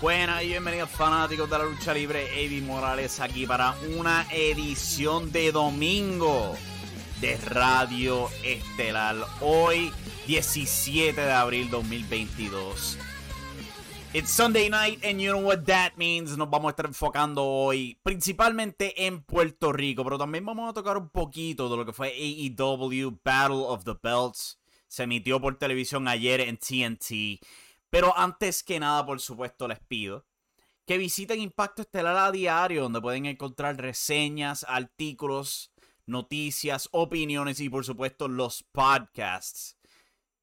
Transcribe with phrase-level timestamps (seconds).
[0.00, 5.50] Buenas y bienvenidos fanáticos de la lucha libre, Eddie Morales aquí para una edición de
[5.50, 6.54] domingo
[7.20, 9.16] de Radio Estelar.
[9.40, 9.90] Hoy
[10.28, 12.96] 17 de abril 2022.
[14.12, 16.36] It's Sunday night and you know what that means.
[16.38, 20.96] Nos vamos a estar enfocando hoy principalmente en Puerto Rico, pero también vamos a tocar
[20.96, 24.60] un poquito de lo que fue AEW Battle of the Belts.
[24.86, 27.44] Se emitió por televisión ayer en TNT.
[27.90, 30.26] Pero antes que nada, por supuesto, les pido
[30.86, 35.70] que visiten Impacto Estelar a diario, donde pueden encontrar reseñas, artículos,
[36.06, 39.76] noticias, opiniones y por supuesto los podcasts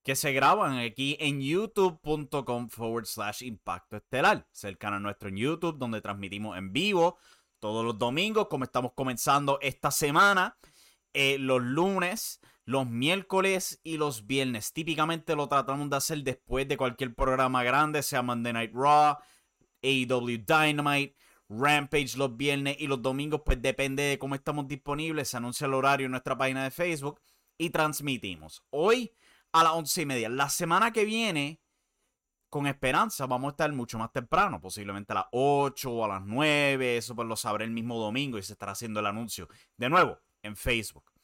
[0.04, 4.48] que se graban aquí en youtube.com forward slash impacto estelar.
[4.54, 7.18] Es el canal nuestro en YouTube donde transmitimos en vivo
[7.60, 10.60] todos los domingos, como estamos comenzando esta semana,
[11.12, 14.74] eh, los lunes los miércoles y los viernes.
[14.74, 19.18] Típicamente lo tratamos de hacer después de cualquier programa grande, sea Monday Night Raw,
[19.82, 21.16] AEW Dynamite,
[21.48, 25.30] Rampage los viernes y los domingos, pues depende de cómo estamos disponibles.
[25.30, 27.22] Se anuncia el horario en nuestra página de Facebook
[27.58, 28.64] y transmitimos.
[28.72, 29.14] Hoy
[29.52, 30.28] a las once y media.
[30.28, 31.62] La semana que viene,
[32.50, 36.24] con esperanza, vamos a estar mucho más temprano, posiblemente a las 8 o a las
[36.24, 36.98] 9.
[36.98, 39.48] Eso pues lo sabré el mismo domingo y se estará haciendo el anuncio.
[39.78, 41.15] De nuevo, en Facebook.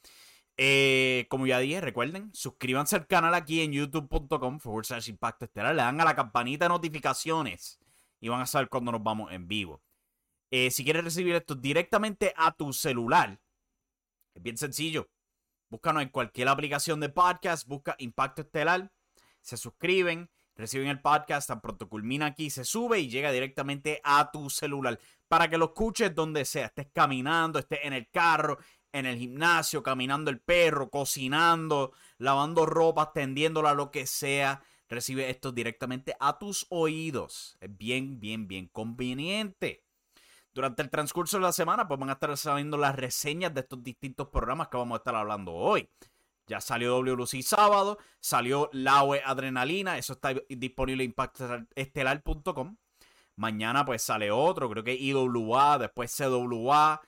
[0.64, 5.74] Eh, como ya dije, recuerden, suscríbanse al canal aquí en youtube.com forward impacto estelar.
[5.74, 7.80] Le dan a la campanita de notificaciones
[8.20, 9.82] y van a saber cuando nos vamos en vivo.
[10.52, 13.40] Eh, si quieres recibir esto directamente a tu celular,
[14.34, 15.10] es bien sencillo.
[15.68, 18.92] Búscanos en cualquier aplicación de podcast, busca Impacto Estelar,
[19.40, 24.30] se suscriben, reciben el podcast, tan pronto culmina aquí, se sube y llega directamente a
[24.30, 28.58] tu celular para que lo escuches donde sea, estés caminando, estés en el carro,
[28.92, 34.62] en el gimnasio, caminando el perro, cocinando, lavando ropa, tendiéndola, lo que sea.
[34.88, 37.56] Recibe esto directamente a tus oídos.
[37.60, 39.82] Es bien, bien, bien conveniente.
[40.54, 43.82] Durante el transcurso de la semana, pues van a estar saliendo las reseñas de estos
[43.82, 45.88] distintos programas que vamos a estar hablando hoy.
[46.46, 52.76] Ya salió WLC sábado, salió La Adrenalina, eso está disponible en impactestelar.com.
[53.36, 57.00] Mañana pues sale otro, creo que IWA, después CWA,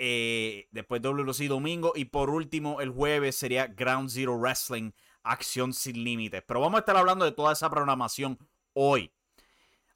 [0.00, 6.02] eh, después WLC domingo y por último el jueves sería Ground Zero Wrestling Acción Sin
[6.02, 6.42] Límites.
[6.46, 8.38] Pero vamos a estar hablando de toda esa programación
[8.72, 9.12] hoy.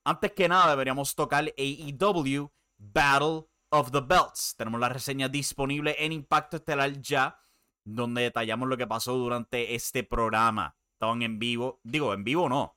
[0.05, 4.55] Antes que nada deberíamos tocar AEW Battle of the Belts.
[4.57, 7.41] Tenemos la reseña disponible en Impacto Estelar ya,
[7.85, 10.77] donde detallamos lo que pasó durante este programa.
[10.93, 12.77] Estaban en vivo, digo, en vivo no,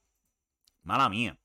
[0.83, 1.37] mala mía.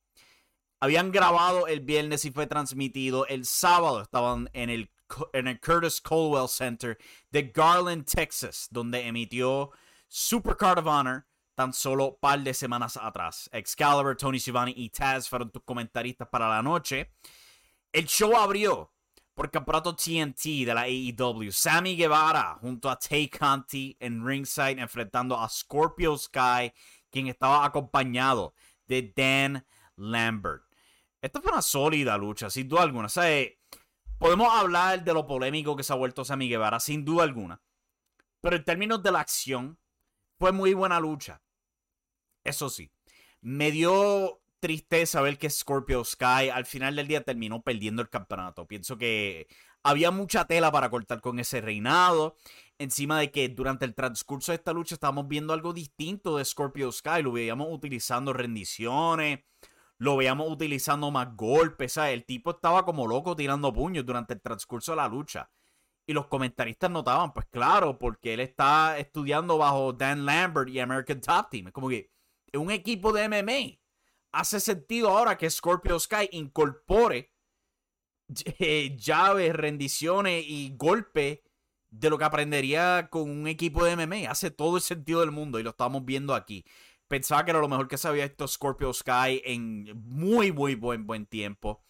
[0.80, 4.00] Habían grabado el viernes y fue transmitido el sábado.
[4.00, 4.90] Estaban en el
[5.32, 6.98] en el Curtis Colwell Center
[7.30, 9.70] de Garland, Texas, donde emitió
[10.08, 13.48] Supercard of Honor tan solo par de semanas atrás.
[13.52, 17.12] Excalibur, Tony Schiavone y Taz fueron tus comentaristas para la noche.
[17.92, 18.92] El show abrió
[19.34, 21.52] por campeonato TNT de la AEW.
[21.52, 26.72] Sammy Guevara junto a Tay Conti en ringside enfrentando a Scorpio Sky,
[27.10, 28.54] quien estaba acompañado
[28.86, 29.66] de Dan
[29.96, 30.62] Lambert.
[31.20, 33.06] Esta fue una sólida lucha, sin duda alguna.
[33.06, 33.46] O sea,
[34.22, 37.60] Podemos hablar de lo polémico que se ha vuelto Sammy Guevara, sin duda alguna.
[38.40, 39.80] Pero en términos de la acción,
[40.38, 41.42] fue muy buena lucha.
[42.44, 42.92] Eso sí,
[43.40, 48.68] me dio tristeza ver que Scorpio Sky al final del día terminó perdiendo el campeonato.
[48.68, 49.48] Pienso que
[49.82, 52.36] había mucha tela para cortar con ese reinado.
[52.78, 56.92] Encima de que durante el transcurso de esta lucha estábamos viendo algo distinto de Scorpio
[56.92, 57.24] Sky.
[57.24, 59.40] Lo veíamos utilizando rendiciones,
[60.02, 61.92] lo veíamos utilizando más golpes.
[61.92, 62.14] ¿sabes?
[62.14, 65.48] El tipo estaba como loco tirando puños durante el transcurso de la lucha.
[66.04, 71.20] Y los comentaristas notaban, pues claro, porque él está estudiando bajo Dan Lambert y American
[71.20, 71.68] Top Team.
[71.68, 72.10] Es como que
[72.54, 73.78] un equipo de MMA.
[74.32, 77.32] Hace sentido ahora que Scorpio Sky incorpore
[78.58, 81.40] eh, llaves, rendiciones y golpes
[81.90, 84.28] de lo que aprendería con un equipo de MMA.
[84.28, 86.64] Hace todo el sentido del mundo y lo estamos viendo aquí.
[87.12, 91.06] Pensaba que era lo mejor que se había visto Scorpio Sky en muy, muy buen,
[91.06, 91.84] buen tiempo.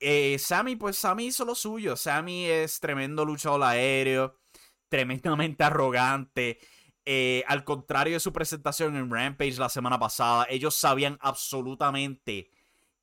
[0.00, 1.94] Eh, Sammy, pues Sammy hizo lo suyo.
[1.94, 4.40] Sammy es tremendo luchador aéreo,
[4.88, 6.58] tremendamente arrogante.
[7.04, 12.50] Eh, al contrario de su presentación en Rampage la semana pasada, ellos sabían absolutamente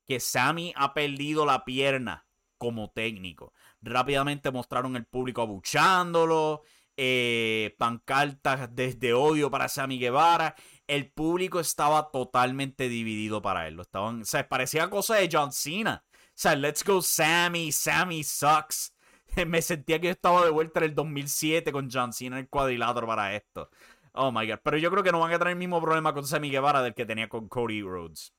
[0.06, 2.26] que Sammy ha perdido la pierna
[2.58, 3.54] como técnico.
[3.80, 6.62] Rápidamente mostraron el público abuchándolo,
[6.98, 10.54] eh, pancartas desde odio para Sammy Guevara.
[10.88, 13.78] El público estaba totalmente dividido para él.
[13.78, 16.04] Estaban, o sea, parecía cosa de John Cena.
[16.12, 18.94] O sea, let's go Sammy, Sammy sucks.
[19.46, 22.48] Me sentía que yo estaba de vuelta en el 2007 con John Cena en el
[22.48, 23.70] cuadrilátero para esto.
[24.12, 24.58] Oh my god.
[24.64, 26.94] Pero yo creo que no van a tener el mismo problema con Sammy Guevara del
[26.94, 28.32] que tenía con Cody Rhodes.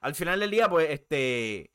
[0.00, 1.70] Al final del día, pues, este.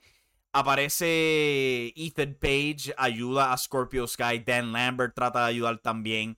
[0.56, 4.40] Aparece Ethan Page, ayuda a Scorpio Sky.
[4.46, 6.38] Dan Lambert trata de ayudar también.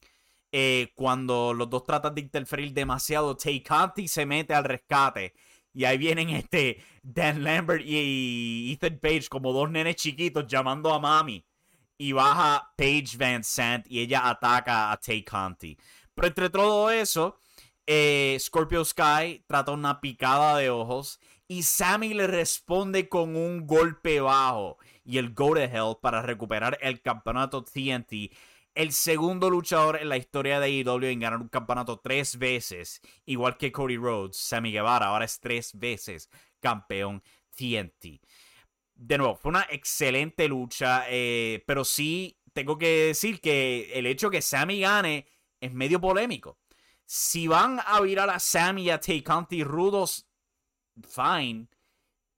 [0.58, 5.34] Eh, cuando los dos tratan de interferir demasiado, Tay Conti se mete al rescate.
[5.74, 11.00] Y ahí vienen este Dan Lambert y Ethan Page como dos nenes chiquitos llamando a
[11.00, 11.46] mami.
[11.98, 15.78] Y baja Paige Van Sant y ella ataca a Tay Conti.
[16.14, 17.38] Pero entre todo eso,
[17.86, 21.20] eh, Scorpio Sky trata una picada de ojos
[21.50, 26.78] y Sammy le responde con un golpe bajo y el Go to Hell para recuperar
[26.82, 28.32] el campeonato TNT.
[28.76, 33.56] El segundo luchador en la historia de AEW en ganar un campeonato tres veces, igual
[33.56, 36.30] que Cody Rhodes, Sammy Guevara, ahora es tres veces
[36.60, 37.24] campeón
[37.56, 38.20] TNT.
[38.94, 44.30] De nuevo, fue una excelente lucha, eh, pero sí tengo que decir que el hecho
[44.30, 45.26] que Sammy gane
[45.62, 46.60] es medio polémico.
[47.06, 50.28] Si van a virar a Sammy y a Tay Conti rudos,
[51.02, 51.68] fine.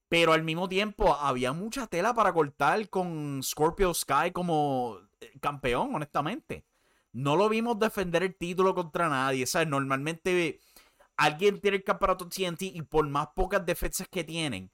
[0.07, 5.06] Pero al mismo tiempo había mucha tela para cortar con Scorpio Sky como
[5.41, 6.65] campeón, honestamente.
[7.13, 9.45] No lo vimos defender el título contra nadie.
[9.45, 9.67] ¿sabes?
[9.67, 10.59] Normalmente
[11.15, 14.71] alguien tiene el campeonato TNT y por más pocas defensas que tienen,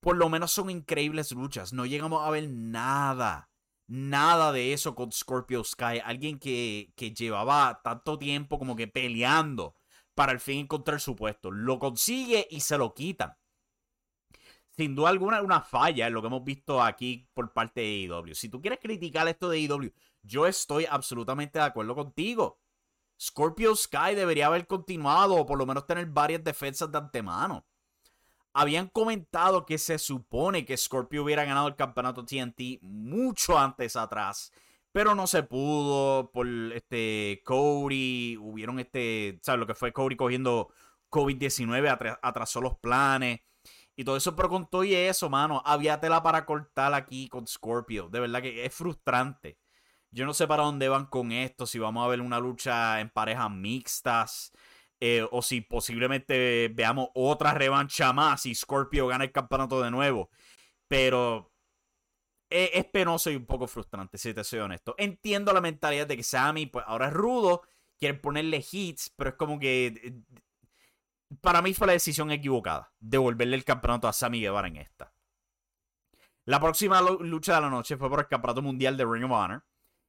[0.00, 1.72] por lo menos son increíbles luchas.
[1.72, 3.50] No llegamos a ver nada.
[3.86, 6.00] Nada de eso con Scorpio Sky.
[6.04, 9.74] Alguien que, que llevaba tanto tiempo como que peleando
[10.14, 11.50] para al fin encontrar su puesto.
[11.50, 13.34] Lo consigue y se lo quitan
[14.78, 18.32] sin duda alguna, una falla en lo que hemos visto aquí por parte de AEW.
[18.36, 19.92] Si tú quieres criticar esto de AEW,
[20.22, 22.60] yo estoy absolutamente de acuerdo contigo.
[23.20, 27.66] Scorpio Sky debería haber continuado o por lo menos tener varias defensas de antemano.
[28.52, 34.52] Habían comentado que se supone que Scorpio hubiera ganado el campeonato TNT mucho antes atrás,
[34.92, 40.68] pero no se pudo por este Cody, hubieron este, ¿sabes lo que fue Cody cogiendo
[41.10, 43.40] COVID-19 atrasó los planes.
[43.98, 47.48] Y todo eso, pero con todo y eso, mano, había tela para cortar aquí con
[47.48, 48.08] Scorpio.
[48.08, 49.58] De verdad que es frustrante.
[50.12, 53.10] Yo no sé para dónde van con esto, si vamos a ver una lucha en
[53.10, 54.52] parejas mixtas,
[55.00, 60.30] eh, o si posiblemente veamos otra revancha más y Scorpio gana el campeonato de nuevo.
[60.86, 61.52] Pero
[62.48, 64.94] es, es, penoso y un poco frustrante, si te soy honesto.
[64.96, 67.62] Entiendo la mentalidad de que Sammy, pues ahora es rudo,
[67.98, 70.12] quiere ponerle hits, pero es como que eh,
[71.40, 75.12] para mí fue la decisión equivocada devolverle el campeonato a Sammy Guevara en esta.
[76.44, 79.64] La próxima lucha de la noche fue por el campeonato mundial de Ring of Honor.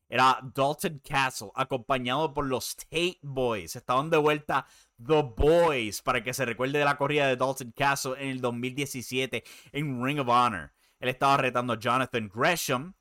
[0.08, 3.76] Era Dalton Castle, acompañado por los Tate Boys.
[3.76, 4.66] Estaban de vuelta
[5.06, 9.44] The Boys, para que se recuerde de la corrida de Dalton Castle en el 2017
[9.74, 10.72] en Ring of Honor.
[11.00, 12.96] Él estaba retando a Jonathan Gresham.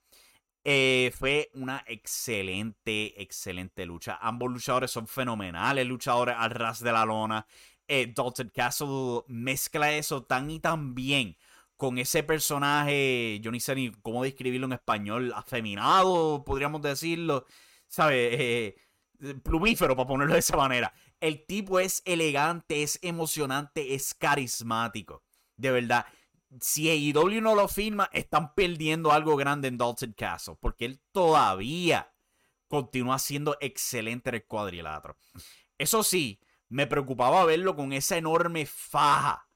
[0.65, 4.19] Eh, fue una excelente, excelente lucha.
[4.21, 7.47] Ambos luchadores son fenomenales, luchadores al ras de la lona
[7.89, 11.37] eh, Dalton Castle mezcla eso tan y tan bien
[11.77, 17.47] con ese personaje, yo ni sé ni cómo describirlo en español, afeminado, podríamos decirlo,
[17.87, 18.31] ¿sabes?
[18.33, 18.77] Eh,
[19.43, 20.93] plumífero, para ponerlo de esa manera.
[21.21, 25.23] El tipo es elegante, es emocionante, es carismático.
[25.57, 26.07] De verdad,
[26.61, 32.13] si AEW no lo firma, están perdiendo algo grande en Dalton Castle, porque él todavía
[32.69, 35.17] continúa siendo excelente en el cuadrilátero.
[35.79, 39.49] Eso sí, me preocupaba verlo con esa enorme faja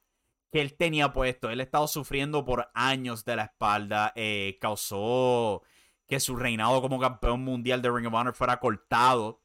[0.50, 1.50] que él tenía puesto.
[1.50, 4.12] Él ha estado sufriendo por años de la espalda.
[4.14, 5.62] Eh, causó
[6.06, 9.42] que su reinado como campeón mundial de Ring of Honor fuera cortado.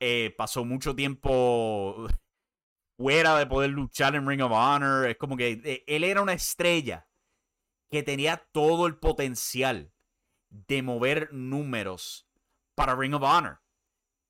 [0.00, 2.06] Eh, pasó mucho tiempo
[2.96, 5.08] fuera de poder luchar en Ring of Honor.
[5.08, 7.06] Es como que eh, él era una estrella
[7.90, 9.92] que tenía todo el potencial
[10.48, 12.26] de mover números
[12.74, 13.63] para Ring of Honor.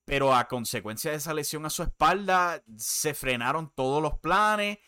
[0.04, 4.78] Pero a consecuencia de esa lesión a su espalda, se frenaron todos los planes.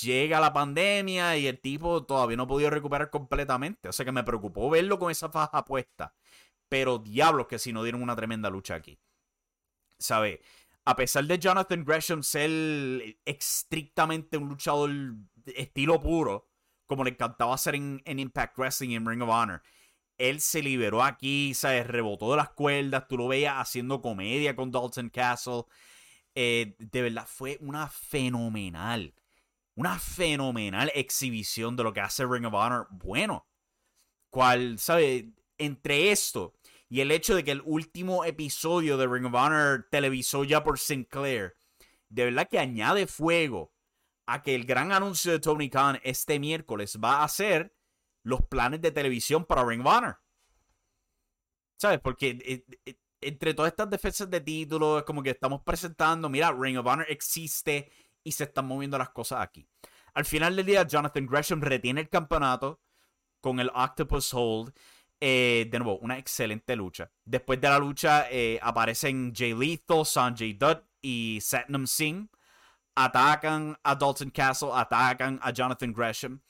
[0.00, 3.88] Llega la pandemia y el tipo todavía no ha podido recuperar completamente.
[3.88, 6.14] O sea que me preocupó verlo con esa faja puesta.
[6.68, 8.98] Pero diablos que si no dieron una tremenda lucha aquí.
[9.98, 10.40] ¿Sabe?
[10.86, 12.50] A pesar de Jonathan Gresham ser
[13.24, 14.90] estrictamente un luchador
[15.46, 16.48] estilo puro,
[16.86, 19.62] como le encantaba hacer en, en Impact Wrestling y en Ring of Honor,
[20.18, 24.70] él se liberó aquí, se rebotó de las cuerdas, tú lo veías haciendo comedia con
[24.70, 25.64] Dalton Castle.
[26.34, 29.14] Eh, de verdad, fue una fenomenal,
[29.74, 33.46] una fenomenal exhibición de lo que hace Ring of Honor bueno.
[34.30, 35.32] Cual, ¿sabe?
[35.58, 36.54] Entre esto
[36.88, 40.78] y el hecho de que el último episodio de Ring of Honor televisó ya por
[40.78, 41.56] Sinclair,
[42.08, 43.72] de verdad que añade fuego
[44.26, 47.74] a que el gran anuncio de Tony Khan este miércoles va a ser
[48.24, 50.18] los planes de televisión para Ring of Honor.
[51.76, 52.00] ¿Sabes?
[52.00, 56.52] Porque eh, eh, entre todas estas defensas de títulos, es como que estamos presentando, mira,
[56.52, 57.92] Ring of Honor existe
[58.24, 59.68] y se están moviendo las cosas aquí.
[60.14, 62.80] Al final del día, Jonathan Gresham retiene el campeonato
[63.40, 64.72] con el Octopus Hold.
[65.20, 67.10] Eh, de nuevo, una excelente lucha.
[67.24, 68.26] Después de la lucha
[68.60, 72.28] aparecen Jay Lethal, Sanjay Dutt y Satnam Singh.
[72.94, 76.40] Atacan a Dalton Castle, atacan a Jonathan Gresham.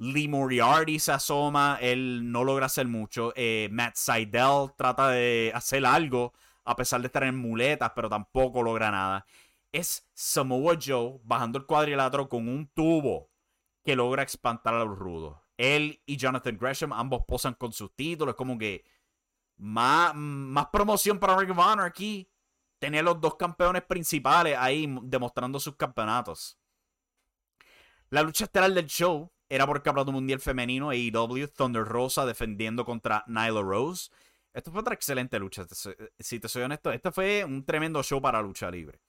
[0.00, 3.34] Lee Moriarty se asoma, él no logra hacer mucho.
[3.36, 6.32] Eh, Matt Seidel trata de hacer algo,
[6.64, 9.26] a pesar de estar en muletas, pero tampoco logra nada.
[9.70, 13.28] Es Samoa Joe bajando el cuadrilátero con un tubo
[13.84, 15.36] que logra espantar a los rudos.
[15.58, 18.36] Él y Jonathan Gresham ambos posan con sus títulos.
[18.36, 18.86] Como que
[19.58, 22.26] más, más promoción para Ring of Honor aquí.
[22.78, 26.58] Tener los dos campeones principales ahí demostrando sus campeonatos.
[28.08, 32.84] La lucha estelar del show era por el Campeonato Mundial Femenino AEW, Thunder Rosa defendiendo
[32.84, 34.10] contra Nyla Rose.
[34.54, 35.66] Esto fue otra excelente lucha,
[36.18, 36.92] si te soy honesto.
[36.92, 39.00] Este fue un tremendo show para lucha libre.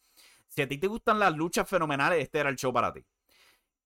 [0.48, 3.06] Si a ti te gustan las luchas fenomenales, este era el show para ti.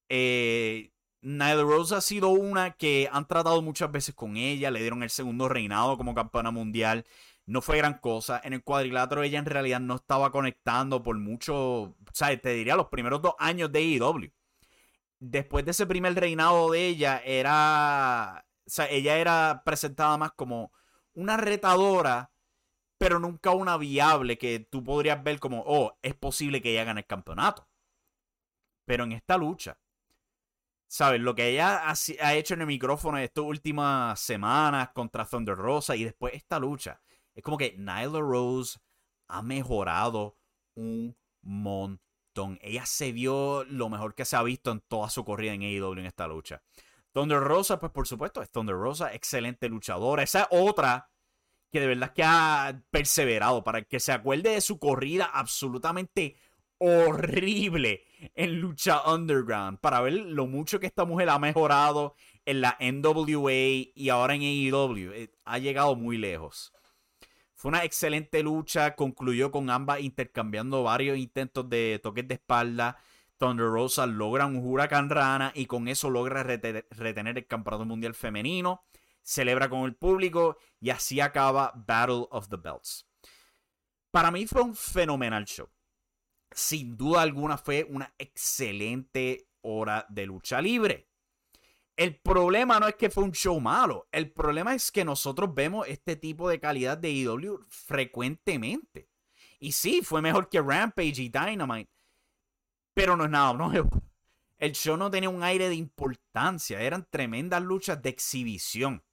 [0.07, 5.03] Eh, Nyla Rose ha sido una que han tratado muchas veces con ella, le dieron
[5.03, 7.05] el segundo reinado como campeona mundial.
[7.45, 8.39] No fue gran cosa.
[8.43, 12.77] En el cuadrilátero ella en realidad no estaba conectando por mucho, o sea, te diría
[12.77, 14.31] los primeros dos años de AEW
[15.29, 18.45] después de ese primer reinado de ella, era.
[18.65, 20.71] O sea, ella era presentada más como
[21.13, 22.31] una retadora,
[22.97, 27.01] pero nunca una viable que tú podrías ver como, oh, es posible que ella gane
[27.01, 27.67] el campeonato.
[28.85, 29.79] Pero en esta lucha,
[30.87, 31.21] ¿sabes?
[31.21, 36.03] Lo que ella ha, hecho en el micrófono estas últimas semanas contra Thunder Rosa y
[36.03, 37.01] después esta lucha,
[37.33, 38.79] es como que Nyla Rose
[39.27, 40.37] ha mejorado
[40.75, 42.04] un montón
[42.61, 45.93] ella se vio lo mejor que se ha visto en toda su corrida en AEW
[45.93, 46.61] en esta lucha.
[47.11, 50.23] Thunder Rosa, pues por supuesto, es Thunder Rosa, excelente luchadora.
[50.23, 51.09] Esa otra
[51.71, 56.35] que de verdad que ha perseverado para que se acuerde de su corrida absolutamente
[56.77, 58.03] horrible
[58.35, 59.79] en lucha underground.
[59.79, 62.15] Para ver lo mucho que esta mujer ha mejorado
[62.45, 63.51] en la NWA
[63.95, 65.11] y ahora en AEW.
[65.13, 66.73] Eh, ha llegado muy lejos.
[67.55, 72.97] Fue una excelente lucha, concluyó con ambas intercambiando varios intentos de toques de espalda.
[73.37, 78.83] Thunder Rosa logra un huracán rana y con eso logra retener el campeonato mundial femenino.
[79.21, 83.07] Celebra con el público y así acaba Battle of the Belts.
[84.11, 85.69] Para mí fue un fenomenal show.
[86.51, 91.09] Sin duda alguna fue una excelente hora de lucha libre.
[91.95, 94.07] El problema no es que fue un show malo.
[94.11, 99.09] El problema es que nosotros vemos este tipo de calidad de IW e frecuentemente.
[99.59, 101.89] Y sí, fue mejor que Rampage y Dynamite.
[102.93, 103.89] Pero no es nada nuevo.
[104.57, 106.81] El show no tenía un aire de importancia.
[106.81, 109.03] Eran tremendas luchas de exhibición.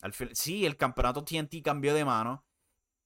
[0.00, 2.44] Al sí, el campeonato TNT cambió de mano.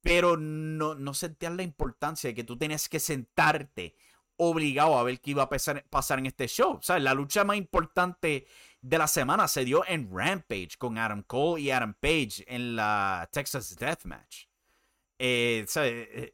[0.00, 3.96] Pero no, no sentías la importancia de que tú tenías que sentarte
[4.36, 6.76] obligado a ver qué iba a pasar, en este show.
[6.76, 8.46] O sea, la lucha más importante
[8.88, 13.28] de la semana se dio en Rampage con Adam Cole y Adam Page en la
[13.32, 14.44] Texas Deathmatch.
[15.18, 16.30] Eh, eh,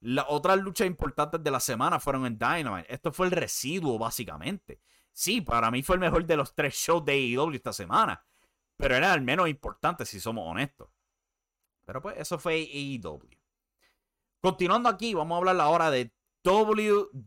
[0.00, 2.92] las otras luchas importantes de la semana fueron en Dynamite.
[2.92, 4.82] Esto fue el residuo, básicamente.
[5.10, 8.22] Sí, para mí fue el mejor de los tres shows de AEW esta semana.
[8.76, 10.90] Pero era el menos importante, si somos honestos.
[11.86, 13.26] Pero pues, eso fue AEW.
[14.42, 16.12] Continuando aquí, vamos a hablar ahora de
[16.44, 17.20] WWC.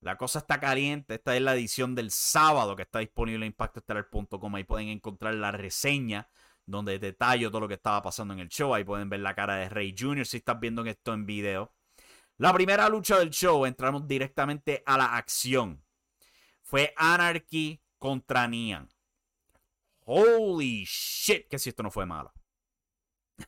[0.00, 1.14] La cosa está caliente.
[1.14, 4.54] Esta es la edición del sábado que está disponible en impactoestelar.com.
[4.54, 6.28] Ahí pueden encontrar la reseña
[6.64, 8.74] donde detallo todo lo que estaba pasando en el show.
[8.74, 10.26] Ahí pueden ver la cara de Rey Jr.
[10.26, 11.74] si estás viendo esto en video.
[12.38, 15.84] La primera lucha del show, entramos directamente a la acción.
[16.62, 18.88] Fue Anarchy contra Nian.
[20.06, 22.32] Holy shit, que si esto no fue malo.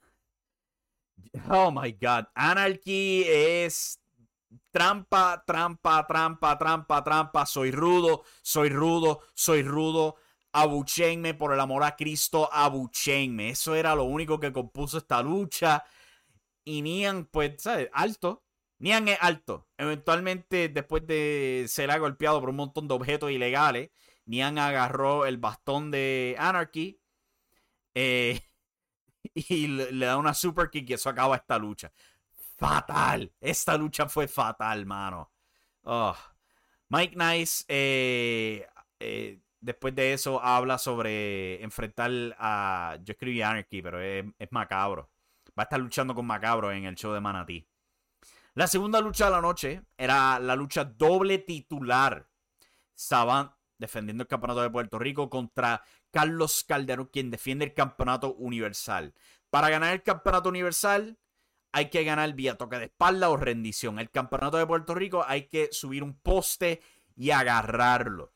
[1.48, 2.26] Oh my god.
[2.34, 4.01] Anarchy es
[4.72, 7.46] trampa, trampa, trampa, trampa, trampa.
[7.46, 10.16] Soy rudo, soy rudo, soy rudo.
[10.52, 13.50] Abuchenme, por el amor a Cristo, abuchenme.
[13.50, 15.84] Eso era lo único que compuso esta lucha.
[16.64, 17.88] Y Nian, pues, ¿sabes?
[17.92, 18.44] Alto.
[18.78, 19.68] Nian es alto.
[19.78, 23.90] Eventualmente, después de ser golpeado por un montón de objetos ilegales,
[24.26, 27.00] Nian agarró el bastón de Anarchy.
[27.94, 28.40] Eh,
[29.34, 31.92] y le, da una super kick y eso acaba esta lucha.
[32.62, 33.32] Fatal.
[33.40, 35.32] Esta lucha fue fatal, mano.
[35.82, 36.16] Oh.
[36.90, 38.64] Mike Nice, eh,
[39.00, 42.98] eh, después de eso, habla sobre enfrentar a.
[43.02, 45.10] Yo escribí Anarchy, pero es, macabro.
[45.58, 47.66] Va a estar luchando con Macabro en el show de Manatí.
[48.54, 52.28] La segunda lucha de la noche era la lucha doble titular.
[52.94, 59.12] Savant defendiendo el campeonato de Puerto Rico contra Carlos Calderón, quien defiende el campeonato universal.
[59.50, 61.18] Para ganar el campeonato universal
[61.72, 63.98] hay que ganar vía toque de espalda o rendición.
[63.98, 66.82] El campeonato de Puerto Rico hay que subir un poste
[67.16, 68.34] y agarrarlo.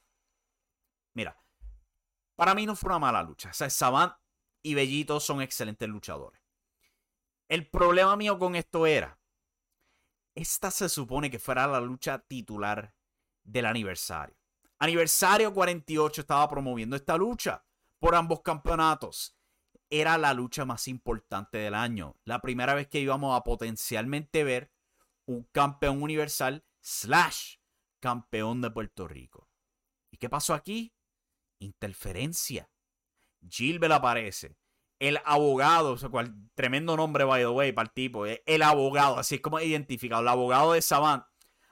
[1.12, 1.38] Mira,
[2.34, 3.50] para mí no fue una mala lucha.
[3.50, 4.14] O sea, Savant
[4.62, 6.40] y Bellito son excelentes luchadores.
[7.48, 9.18] El problema mío con esto era,
[10.34, 12.94] esta se supone que fuera la lucha titular
[13.44, 14.36] del aniversario.
[14.78, 17.64] Aniversario 48 estaba promoviendo esta lucha
[17.98, 19.36] por ambos campeonatos.
[19.90, 22.16] Era la lucha más importante del año.
[22.24, 24.72] La primera vez que íbamos a potencialmente ver
[25.26, 27.56] un campeón universal slash
[28.00, 29.48] campeón de Puerto Rico.
[30.10, 30.94] ¿Y qué pasó aquí?
[31.58, 32.70] Interferencia.
[33.48, 34.56] Gilbert aparece.
[34.98, 38.26] El abogado, cual, tremendo nombre, by the way, para el tipo.
[38.26, 40.22] Eh, el abogado, así es como identificado.
[40.22, 41.24] El abogado de Savant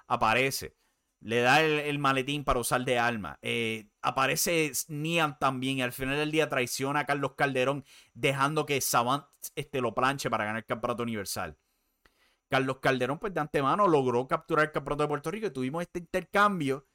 [0.07, 0.77] aparece
[1.25, 3.39] le da el, maletín para usar de alma.
[3.41, 8.81] Eh, aparece Nian también y al final del día traiciona a Carlos Calderón dejando que
[8.81, 11.59] Savant este, lo planche para ganar el campeonato universal.
[12.49, 15.99] Carlos Calderón pues de antemano logró capturar el campeonato de Puerto Rico y tuvimos este
[15.99, 16.87] intercambio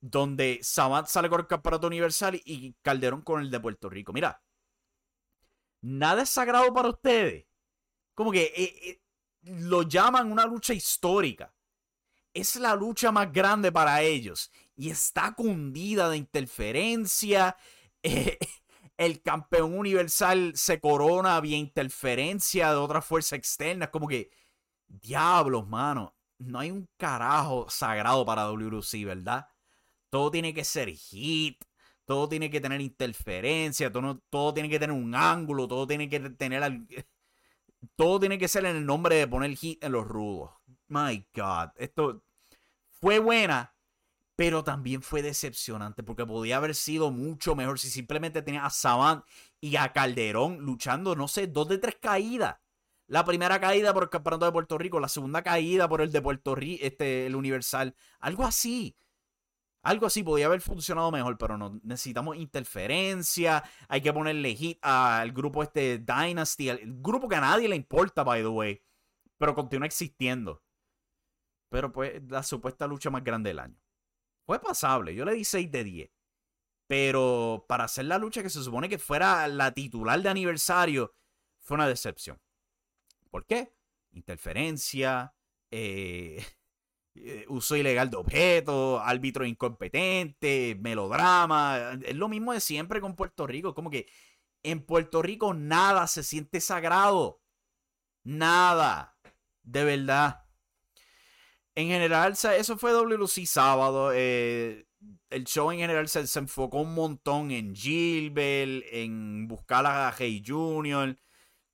[0.00, 4.12] donde Savant sale con el campeonato universal y Calderón con el de Puerto Rico.
[4.12, 4.40] Mira,
[5.82, 7.46] nada es sagrado para ustedes.
[8.14, 9.02] Como que eh, eh,
[9.42, 11.52] lo llaman una lucha histórica
[12.36, 17.56] es la lucha más grande para ellos y está cundida de interferencia.
[18.08, 18.38] Eh,
[18.98, 23.90] el campeón universal se corona vía interferencia de otra fuerza externa.
[23.90, 24.30] Como que,
[24.86, 26.14] diablos, mano.
[26.38, 29.48] No hay un carajo sagrado para WC, ¿verdad?
[30.08, 31.64] Todo tiene que ser hit.
[32.04, 33.90] Todo tiene que tener interferencia.
[33.90, 35.66] Todo, todo tiene que tener un ángulo.
[35.66, 36.62] Todo tiene que tener.
[37.96, 40.52] Todo tiene que ser en el nombre de poner hit en los rudos.
[40.88, 41.70] My God.
[41.76, 42.22] Esto
[43.00, 43.75] fue buena,
[44.36, 49.24] pero también fue decepcionante porque podía haber sido mucho mejor si simplemente tenía a Savant
[49.60, 52.56] y a Calderón luchando, no sé, dos de tres caídas.
[53.08, 56.20] La primera caída por el campeonato de Puerto Rico, la segunda caída por el de
[56.20, 57.94] Puerto Rico, este, el Universal.
[58.18, 58.96] Algo así.
[59.82, 61.80] Algo así podía haber funcionado mejor, pero no.
[61.84, 63.62] Necesitamos interferencia.
[63.88, 68.24] Hay que ponerle hit al grupo este Dynasty, el grupo que a nadie le importa,
[68.24, 68.82] by the way.
[69.38, 70.62] Pero continúa existiendo.
[71.70, 73.85] Pero pues la supuesta lucha más grande del año.
[74.46, 76.10] Fue pasable, yo le di 6 de 10.
[76.86, 81.12] Pero para hacer la lucha que se supone que fuera la titular de aniversario,
[81.60, 82.40] fue una decepción.
[83.28, 83.74] ¿Por qué?
[84.12, 85.34] Interferencia,
[85.72, 86.46] eh,
[87.16, 91.98] eh, uso ilegal de objetos, árbitro incompetente, melodrama.
[92.04, 93.74] Es lo mismo de siempre con Puerto Rico.
[93.74, 94.08] Como que
[94.62, 97.42] en Puerto Rico nada se siente sagrado.
[98.22, 99.18] Nada.
[99.64, 100.45] De verdad
[101.76, 104.10] en general, eso fue WLC sábado.
[104.14, 104.86] Eh,
[105.28, 111.18] el show en general se, enfocó un montón en Gilbert, en buscar a Hey Junior.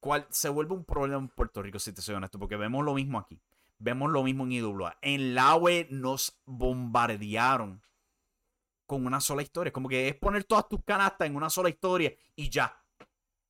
[0.01, 2.95] Cual se vuelve un problema en Puerto Rico, si te soy honesto, porque vemos lo
[2.95, 3.41] mismo aquí.
[3.79, 4.99] Vemos lo mismo en IWA.
[5.01, 7.81] En la web nos bombardearon
[8.87, 9.73] con una sola historia.
[9.73, 12.77] Como que es poner todas tus canastas en una sola historia y ya.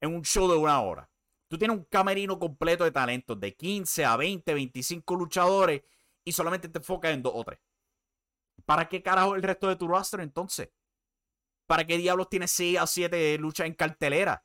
[0.02, 1.08] En un show de una hora.
[1.48, 5.82] Tú tienes un camerino completo de talentos, de 15 a 20, 25 luchadores
[6.24, 7.58] y solamente te enfocas en dos o tres.
[8.64, 10.70] ¿Para qué carajo el resto de tu roster entonces?
[11.66, 14.44] ¿Para qué diablos tienes 6 a 7 luchas en cartelera?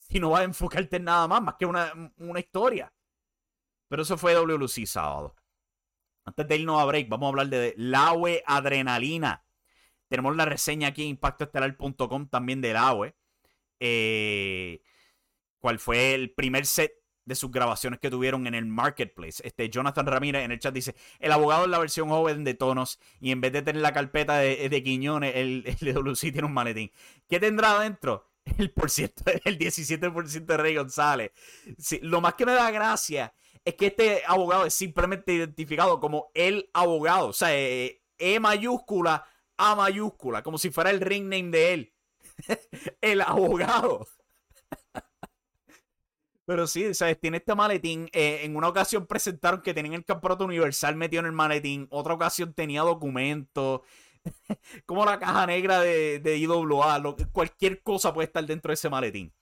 [0.00, 1.94] Si no vas a enfocarte en nada más, más que una,
[2.38, 2.92] historia.
[3.88, 5.36] Pero eso fue WLC sábado.
[6.24, 9.44] Antes de irnos a break, vamos a hablar de Laue Adrenalina.
[10.08, 13.16] Tenemos la reseña aquí en impactoestelar.com también de Laue.
[13.80, 14.82] eh,
[15.58, 19.42] cuál fue el primer set de sus grabaciones que tuvieron en el marketplace.
[19.46, 22.98] Este Jonathan Ramírez en el chat dice: El abogado es la versión joven de Tonos
[23.20, 26.54] y en vez de tener la carpeta de, de Quiñones, el, el WC tiene un
[26.54, 26.90] maletín.
[27.28, 28.28] ¿Qué tendrá adentro?
[28.58, 31.30] El, por el 17% de Rey González.
[32.00, 33.32] lo más que me da gracia
[33.64, 37.28] es que este abogado es simplemente identificado como el abogado.
[37.28, 39.24] O sea, E, e mayúscula,
[39.56, 41.94] A mayúscula, como si fuera el ring name de él.
[43.00, 44.06] el abogado.
[46.52, 47.18] Pero sí, ¿sabes?
[47.18, 48.10] Tiene este maletín.
[48.12, 51.86] Eh, en una ocasión presentaron que tenían el campeonato universal metido en el maletín.
[51.88, 53.80] Otra ocasión tenía documentos.
[54.86, 57.02] como la caja negra de, de IWA.
[57.32, 59.32] cualquier cosa puede estar dentro de ese maletín.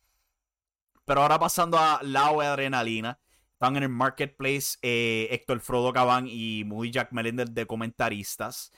[1.05, 3.19] Pero ahora pasando a la de Adrenalina.
[3.55, 8.71] Están en el marketplace eh, Héctor Frodo Cabán y Moody Jack Melendez de comentaristas.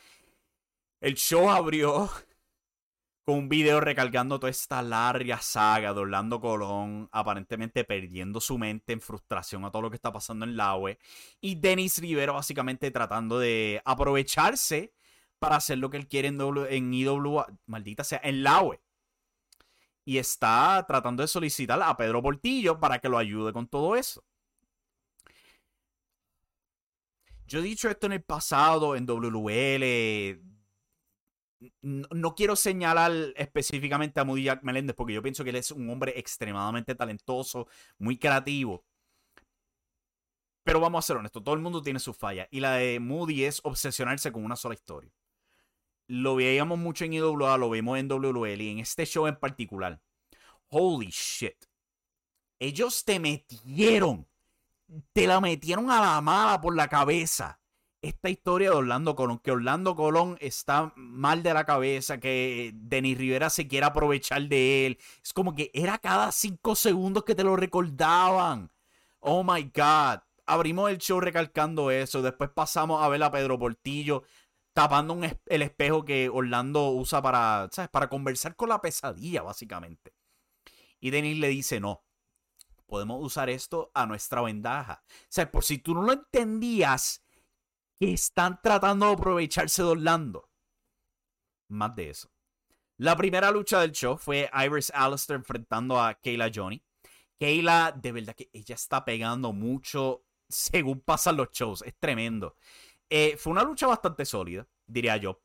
[1.02, 2.10] El show abrió
[3.24, 8.92] con un video recargando toda esta larga saga de Orlando Colón, aparentemente perdiendo su mente
[8.92, 10.98] en frustración a todo lo que está pasando en la web.
[11.40, 14.92] Y Denis Rivero básicamente tratando de aprovecharse
[15.38, 18.80] para hacer lo que él quiere en, en IWA, maldita sea, en la web.
[20.04, 24.24] Y está tratando de solicitar a Pedro Portillo para que lo ayude con todo eso.
[27.46, 30.51] Yo he dicho esto en el pasado, en WL,
[31.80, 35.88] no quiero señalar específicamente a Moody Jack Meléndez porque yo pienso que él es un
[35.90, 37.66] hombre extremadamente talentoso,
[37.98, 38.84] muy creativo.
[40.64, 42.46] Pero vamos a ser honestos, todo el mundo tiene sus fallas.
[42.50, 45.12] Y la de Moody es obsesionarse con una sola historia.
[46.06, 50.00] Lo veíamos mucho en IWA, lo vemos en WL y en este show en particular.
[50.68, 51.64] Holy shit.
[52.58, 54.28] Ellos te metieron.
[55.12, 57.61] Te la metieron a la mala por la cabeza
[58.02, 63.16] esta historia de Orlando Colón, que Orlando Colón está mal de la cabeza, que Denis
[63.16, 64.98] Rivera se quiere aprovechar de él.
[65.22, 68.70] Es como que era cada cinco segundos que te lo recordaban.
[69.20, 70.20] Oh my God.
[70.46, 72.22] Abrimos el show recalcando eso.
[72.22, 74.24] Después pasamos a ver a Pedro Portillo
[74.72, 77.90] tapando el espejo que Orlando usa para, ¿sabes?
[77.90, 80.12] para conversar con la pesadilla, básicamente.
[80.98, 82.04] Y Denis le dice, no,
[82.86, 85.02] podemos usar esto a nuestra ventaja.
[85.06, 87.21] O sea, por si tú no lo entendías,
[88.10, 90.50] están tratando de aprovecharse de Orlando.
[91.68, 92.30] Más de eso.
[92.96, 96.82] La primera lucha del show fue Iris Alistair enfrentando a Kayla Johnny.
[97.38, 101.82] Kayla, de verdad que ella está pegando mucho según pasan los shows.
[101.82, 102.56] Es tremendo.
[103.08, 105.42] Eh, fue una lucha bastante sólida, diría yo.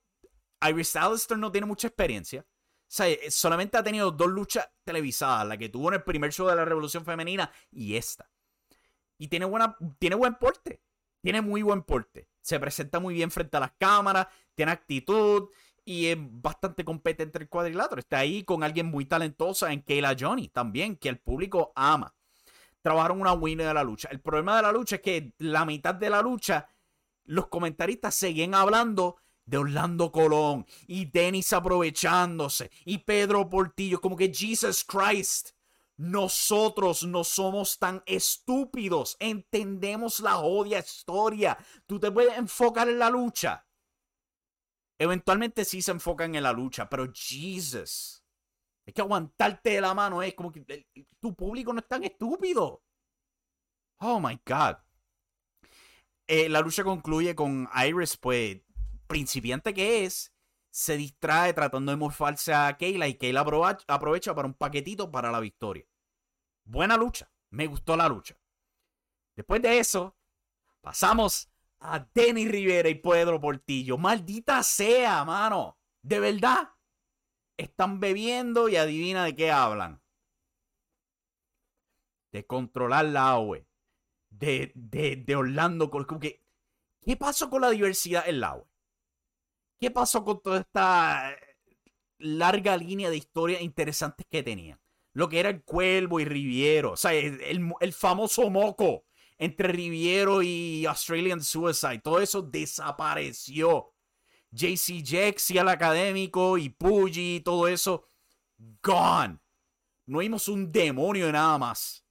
[0.67, 2.41] Iris Alistair no tiene mucha experiencia.
[2.41, 6.31] O sea, eh, solamente ha tenido dos luchas televisadas, la que tuvo en el primer
[6.31, 8.29] show de la Revolución Femenina y esta.
[9.17, 10.81] Y tiene, buena, tiene buen porte.
[11.21, 15.49] Tiene muy buen porte se presenta muy bien frente a las cámaras, tiene actitud
[15.83, 17.99] y es bastante competente el cuadrilátero.
[17.99, 22.15] Está ahí con alguien muy talentosa en Kayla Johnny también, que el público ama.
[22.81, 24.07] Trabajaron una win de la lucha.
[24.09, 26.69] El problema de la lucha es que la mitad de la lucha,
[27.25, 34.33] los comentaristas seguían hablando de Orlando Colón y Dennis aprovechándose y Pedro Portillo, como que
[34.33, 35.51] Jesus Christ.
[35.97, 39.17] Nosotros no somos tan estúpidos.
[39.19, 41.57] Entendemos la odia historia.
[41.87, 43.67] Tú te puedes enfocar en la lucha.
[44.99, 48.23] Eventualmente sí se enfocan en la lucha, pero Jesus.
[48.85, 50.21] Hay que aguantarte de la mano.
[50.21, 50.87] Es como que
[51.19, 52.83] tu público no es tan estúpido.
[53.99, 54.77] Oh my God.
[56.27, 58.61] Eh, la lucha concluye con Iris, pues,
[59.07, 60.33] principiante que es,
[60.77, 63.41] se distrae tratando de morfarse a Kayla y Kayla
[63.87, 65.87] aprovecha para un paquetito para la victoria.
[66.65, 67.31] Buena lucha.
[67.49, 68.37] Me gustó la lucha.
[69.35, 70.15] Después de eso,
[70.81, 73.97] pasamos a Denny Rivera y Pedro Portillo.
[73.97, 75.79] Maldita sea, mano.
[76.03, 76.69] De verdad.
[77.57, 79.99] Están bebiendo y adivina de qué hablan.
[82.31, 83.67] De controlar la AOE.
[84.29, 85.89] De, de, de Orlando.
[86.19, 88.76] ¿Qué pasó con la diversidad en la AOE?
[89.79, 91.35] ¿Qué pasó con toda esta
[92.17, 94.79] larga línea de historias interesantes que tenían?
[95.13, 96.93] Lo que era el Cuervo y Riviero.
[96.93, 99.05] O sea, el, famoso moco
[99.37, 101.99] entre Riviero y Australian Suicide.
[101.99, 103.93] Todo eso desapareció.
[104.51, 108.07] JC Jex y el académico y Puggy, todo eso,
[108.81, 109.39] gone.
[110.07, 112.05] No vimos un demonio nada más.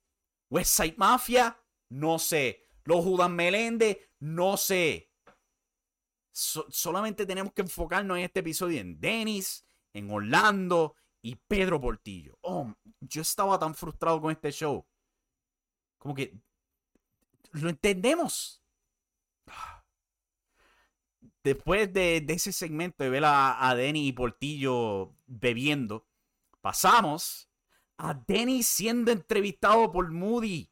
[0.50, 2.68] West Side Mafia, no sé.
[2.84, 5.05] Los Judas Melende, no sé
[6.36, 12.38] solamente tenemos que enfocarnos en este episodio en Dennis, en Orlando y Pedro Portillo.
[12.42, 14.86] Oh, yo estaba tan frustrado con este show.
[15.98, 16.38] Como que
[17.52, 18.62] lo entendemos.
[21.42, 26.06] Después de, ese segmento de ver a, a Denny y Portillo bebiendo,
[26.60, 27.48] pasamos
[27.96, 30.70] a Dennis siendo entrevistado por Moody.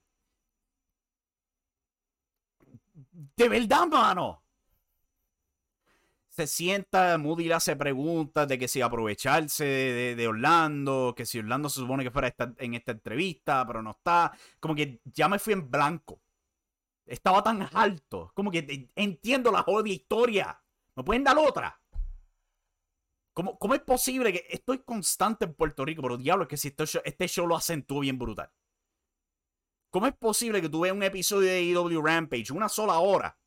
[3.37, 4.44] De verdad, mano.
[6.37, 11.69] Se sienta, Moody le hace preguntas de que si aprovecharse de, Orlando, que si Orlando
[11.69, 14.37] se supone que fuera en esta entrevista, pero no está.
[14.59, 16.21] Como que ya me fui en blanco.
[17.07, 18.33] Estaba tan alto.
[18.35, 20.61] Como que entiendo la jodida historia.
[20.97, 21.81] ¿Me pueden dar otra?
[23.33, 26.03] ¿Cómo, ¿Cómo, es posible que estoy constante en Puerto Rico?
[26.03, 28.51] Pero diablo, es que si este show, este show lo acentúa bien brutal.
[29.91, 33.39] ¿Cómo es posible que tú veas un episodio de EW Rampage, una sola hora?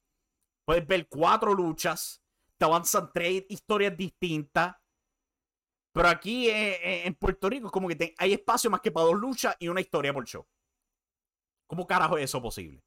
[0.66, 2.22] Puedes ver cuatro luchas,
[2.58, 4.76] te avanzan tres historias distintas.
[5.92, 9.08] Pero aquí eh, eh, en Puerto Rico es como que hay espacio más que para
[9.08, 10.46] dos luchas y una historia por show.
[11.66, 12.84] ¿Cómo carajo es eso posible?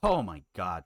[0.00, 0.84] Oh my God.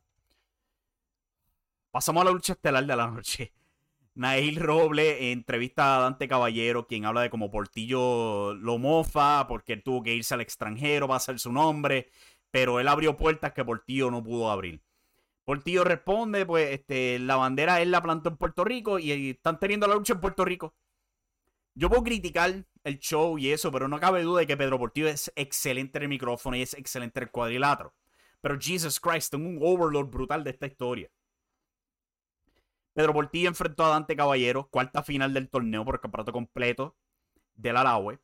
[1.91, 3.53] Pasamos a la lucha estelar de la noche.
[4.15, 9.83] Nail Roble entrevista a Dante Caballero, quien habla de cómo Portillo lo mofa porque él
[9.83, 12.11] tuvo que irse al extranjero para hacer su nombre,
[12.51, 14.83] pero él abrió puertas que Portillo no pudo abrir.
[15.45, 19.87] Portillo responde, pues este, la bandera él la plantó en Puerto Rico y están teniendo
[19.87, 20.75] la lucha en Puerto Rico.
[21.75, 25.09] Yo puedo criticar el show y eso, pero no cabe duda de que Pedro Portillo
[25.09, 27.95] es excelente en el micrófono y es excelente en el cuadrilátero.
[28.41, 31.11] Pero Jesus Christ, tengo un overload brutal de esta historia.
[32.93, 36.97] Pedro Portillo enfrentó a Dante Caballero, cuarta final del torneo por el campeonato completo
[37.55, 38.19] del Alaue.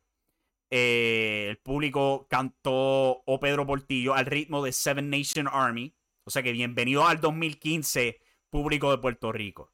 [0.69, 5.95] Eh, el público cantó O Pedro Portillo al ritmo de Seven Nation Army.
[6.27, 9.71] O sea que bienvenido al 2015, público de Puerto Rico.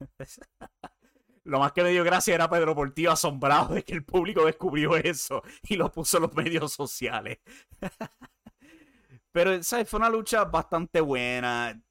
[1.44, 4.96] Lo más que me dio gracia era Pedro Portillo asombrado de que el público descubrió
[4.98, 7.38] eso y lo puso en los medios sociales.
[9.32, 9.88] Pero, ¿sabes?
[9.88, 11.82] Fue una lucha bastante buena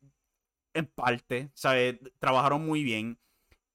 [0.76, 1.98] en parte, ¿sabes?
[2.20, 3.20] Trabajaron muy bien.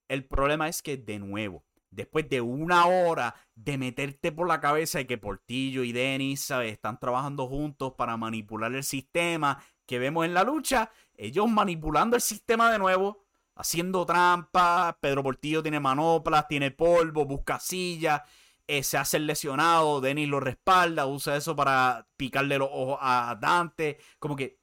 [0.07, 4.99] El problema es que, de nuevo, después de una hora de meterte por la cabeza
[4.99, 6.71] de que Portillo y Denis, ¿sabes?
[6.71, 12.21] Están trabajando juntos para manipular el sistema que vemos en la lucha, ellos manipulando el
[12.21, 13.23] sistema de nuevo,
[13.55, 18.21] haciendo trampas, Pedro Portillo tiene manoplas, tiene polvo, busca sillas,
[18.67, 23.37] eh, se hace el lesionado, Denis lo respalda, usa eso para picarle los ojos a
[23.39, 24.59] Dante, como que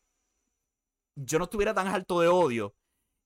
[1.15, 2.75] yo no estuviera tan alto de odio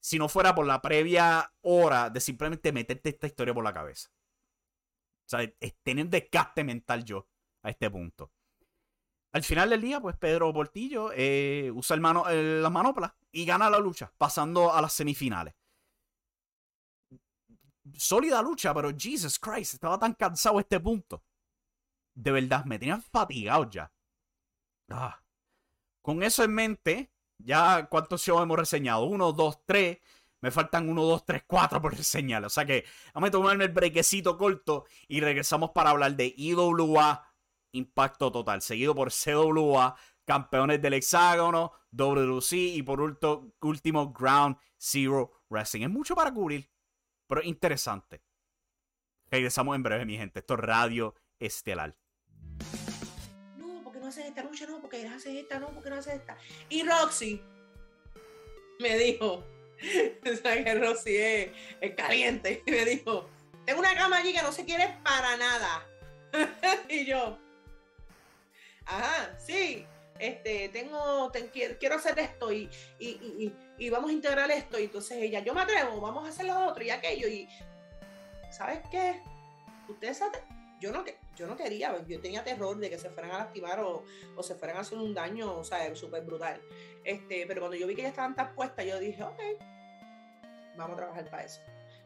[0.01, 4.11] si no fuera por la previa hora de simplemente meterte esta historia por la cabeza.
[5.27, 7.27] O sea, es tener desgaste mental yo
[7.63, 8.31] a este punto.
[9.35, 13.69] Al final del día, pues Pedro Portillo eh, usa el mano, la manopla y gana
[13.69, 15.55] la lucha, pasando a las semifinales.
[17.95, 21.25] Sólida lucha, pero Jesus Christ, estaba tan cansado a este punto.
[22.15, 23.93] De verdad, me tenían fatigado ya.
[24.89, 25.21] Ah.
[26.01, 29.03] Con eso en mente, ya, ¿cuántos shows hemos reseñado?
[29.03, 29.99] Uno, dos, tres.
[30.43, 32.45] Me faltan uno, dos, tres, cuatro por reseñar.
[32.45, 37.34] O sea que vamos a tomarme el brequecito corto y regresamos para hablar de IWA
[37.75, 43.01] Impacto Total, seguido por CWA, campeones del hexágono, WC y por
[43.61, 45.83] último Ground Zero Wrestling.
[45.83, 46.71] Es mucho para cubrir,
[47.27, 48.23] pero interesante.
[49.31, 50.41] Regresamos en breve, mi gente.
[50.41, 51.97] Esto es Radio Estelar
[54.15, 56.37] haces esta lucha, no, porque haces esta, no, porque no haces esta.
[56.69, 57.41] Y Roxy
[58.79, 59.45] me dijo,
[60.43, 62.63] ¿sabes que Roxy es, es caliente?
[62.67, 63.29] Y me dijo,
[63.65, 65.87] tengo una cama allí que no se quiere para nada.
[66.89, 67.39] y yo,
[68.87, 69.87] ajá, sí,
[70.19, 71.33] este, tengo,
[71.81, 74.79] quiero hacer esto y, y, y, y, vamos a integrar esto.
[74.79, 77.29] Y entonces ella, yo me atrevo, vamos a hacer lo otro y aquello.
[77.29, 77.49] Y,
[78.51, 79.21] ¿sabes qué?
[79.89, 80.41] Ustedes saben,
[80.81, 81.05] yo no,
[81.37, 84.05] yo no quería, yo tenía terror de que se fueran a lastimar o,
[84.43, 86.61] se fueran a hacer un daño, o sea, súper brutal.
[87.05, 89.41] Este, pero cuando yo vi que ya estaban tan puestas, yo dije, ok,
[90.77, 91.61] vamos a trabajar para eso.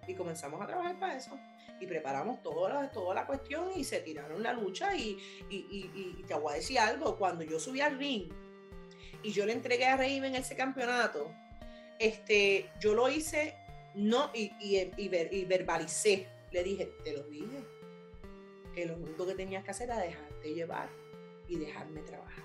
[0.07, 1.39] Y comenzamos a trabajar para eso.
[1.81, 4.95] Y preparamos toda la, toda la cuestión y se tiraron la lucha.
[4.97, 5.19] Y,
[5.51, 8.29] y, te voy a decir algo, cuando yo subí al ring
[9.23, 11.33] y yo le entregué a Raven ese campeonato,
[11.99, 13.55] este, yo lo hice,
[13.95, 16.29] no, y, y verbalicé.
[16.51, 17.79] Le dije, te lo dije
[18.87, 20.89] lo único que tenías que hacer era dejarte llevar
[21.49, 22.45] y dejarme trabajar.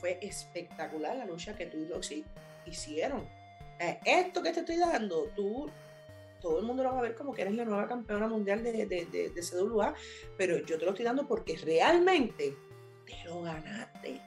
[0.00, 2.24] Fue espectacular la lucha que tú y Roxy
[2.66, 3.28] hicieron.
[3.78, 5.70] Eh, esto que te estoy dando, tú,
[6.40, 8.72] todo el mundo lo va a ver como que eres la nueva campeona mundial de,
[8.72, 9.94] de, de, de CWA,
[10.36, 12.56] pero yo te lo estoy dando porque realmente
[13.06, 14.20] te lo ganaste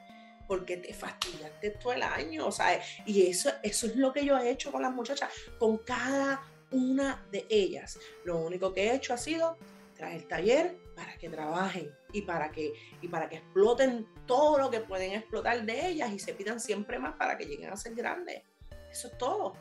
[0.48, 4.36] porque te fastidiaste todo el año, o sea, y eso, eso es lo que yo
[4.39, 6.41] he hecho con las muchachas, con cada
[6.72, 8.00] una de ellas.
[8.26, 9.58] Lo único que he hecho ha sido
[9.95, 14.69] traer el taller, para que trabajen y para que, y para que exploten todo lo
[14.69, 17.95] que pueden explotar de ellas y se pidan siempre más para que lleguen a ser
[17.95, 18.43] grandes.
[18.91, 19.54] Eso es todo.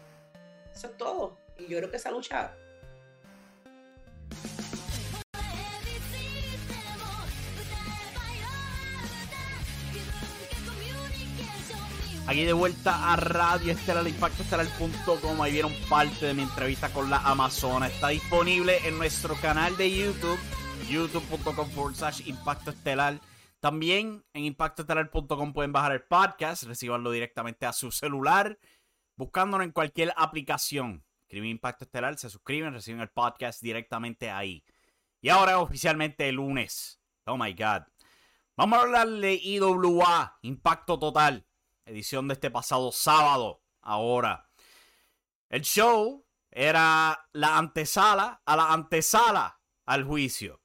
[0.74, 1.38] Eso es todo.
[1.58, 2.54] Yo creo que esa lucha
[12.28, 15.40] Aquí de vuelta a Radio Estelar Impacto Estelar.com.
[15.40, 17.86] Ahí vieron parte de mi entrevista con la Amazona.
[17.86, 20.38] Está disponible en nuestro canal de YouTube,
[20.90, 23.18] youtube.com forward slash Impacto Estelar.
[23.60, 28.58] También en Impacto impactoestelar.com pueden bajar el podcast, recibanlo directamente a su celular,
[29.16, 31.07] buscándolo en cualquier aplicación.
[31.28, 34.64] Escriben Impacto Estelar, se suscriben, reciben el podcast directamente ahí.
[35.20, 37.02] Y ahora oficialmente el lunes.
[37.26, 37.82] Oh my god.
[38.56, 41.46] Vamos a hablar de IWA, Impacto Total,
[41.84, 43.62] edición de este pasado sábado.
[43.82, 44.48] Ahora,
[45.50, 50.62] el show era la antesala a la antesala al juicio.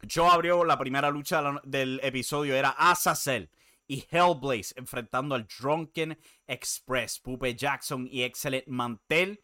[0.00, 3.50] El show abrió la primera lucha del episodio, era Azazel
[3.86, 9.42] y Hellblaze enfrentando al Drunken Express, Pupe Jackson y Excellent Mantel.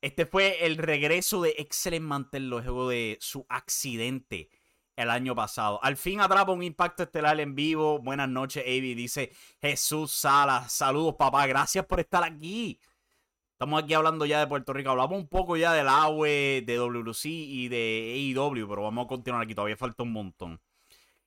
[0.00, 4.48] Este fue el regreso de Excellent Mantel luego de su accidente
[4.94, 5.80] el año pasado.
[5.82, 7.98] Al fin atrapa un impacto estelar en vivo.
[7.98, 8.94] Buenas noches, Avi.
[8.94, 10.72] Dice Jesús Salas.
[10.72, 11.46] Saludos, papá.
[11.48, 12.80] Gracias por estar aquí.
[13.52, 14.90] Estamos aquí hablando ya de Puerto Rico.
[14.90, 19.42] Hablamos un poco ya del AWE, de WC y de AEW, pero vamos a continuar
[19.42, 19.54] aquí.
[19.54, 20.60] Todavía falta un montón.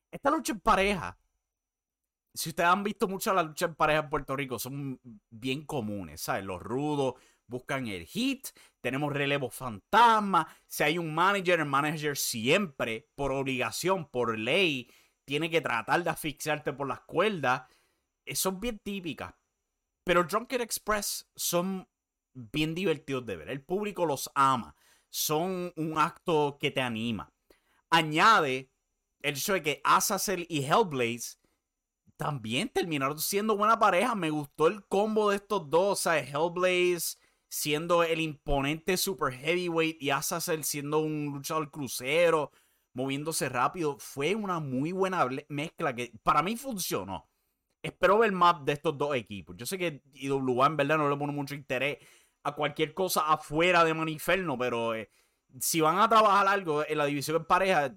[0.09, 1.17] Esta lucha en pareja.
[2.33, 6.21] Si ustedes han visto mucho la lucha en pareja en Puerto Rico, son bien comunes,
[6.21, 6.45] ¿sabes?
[6.45, 7.15] Los rudos
[7.51, 8.47] buscan el hit,
[8.79, 14.89] tenemos relevo fantasma, si hay un manager, el manager siempre, por obligación, por ley,
[15.25, 17.63] tiene que tratar de asfixiarte por las cuerdas.
[18.25, 19.33] Eh, son bien típicas.
[20.03, 21.87] Pero Drunken Express son
[22.33, 23.49] bien divertidos de ver.
[23.49, 24.75] El público los ama.
[25.09, 27.31] Son un acto que te anima.
[27.89, 28.71] Añade
[29.21, 31.37] el hecho de que Azazel y Hellblaze
[32.17, 34.15] también terminaron siendo buena pareja.
[34.15, 35.99] Me gustó el combo de estos dos.
[35.99, 37.17] O sea, Hellblaze
[37.51, 42.51] siendo el imponente super heavyweight y Azazel siendo un luchador crucero,
[42.93, 43.97] moviéndose rápido.
[43.99, 47.29] Fue una muy buena mezcla que para mí funcionó.
[47.83, 49.57] Espero ver más de estos dos equipos.
[49.57, 51.97] Yo sé que IWA en verdad no le pone mucho interés
[52.43, 55.09] a cualquier cosa afuera de Maniferno, pero eh,
[55.59, 57.93] si van a trabajar algo en la división de pareja,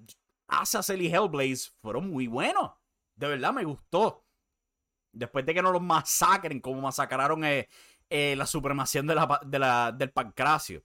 [0.49, 2.73] Azazel y Hellblaze fueron muy buenos.
[3.15, 4.27] De verdad me gustó.
[5.13, 7.69] Después de que no los masacren como masacraron eh,
[8.09, 10.83] eh, la supremacía del pancracio.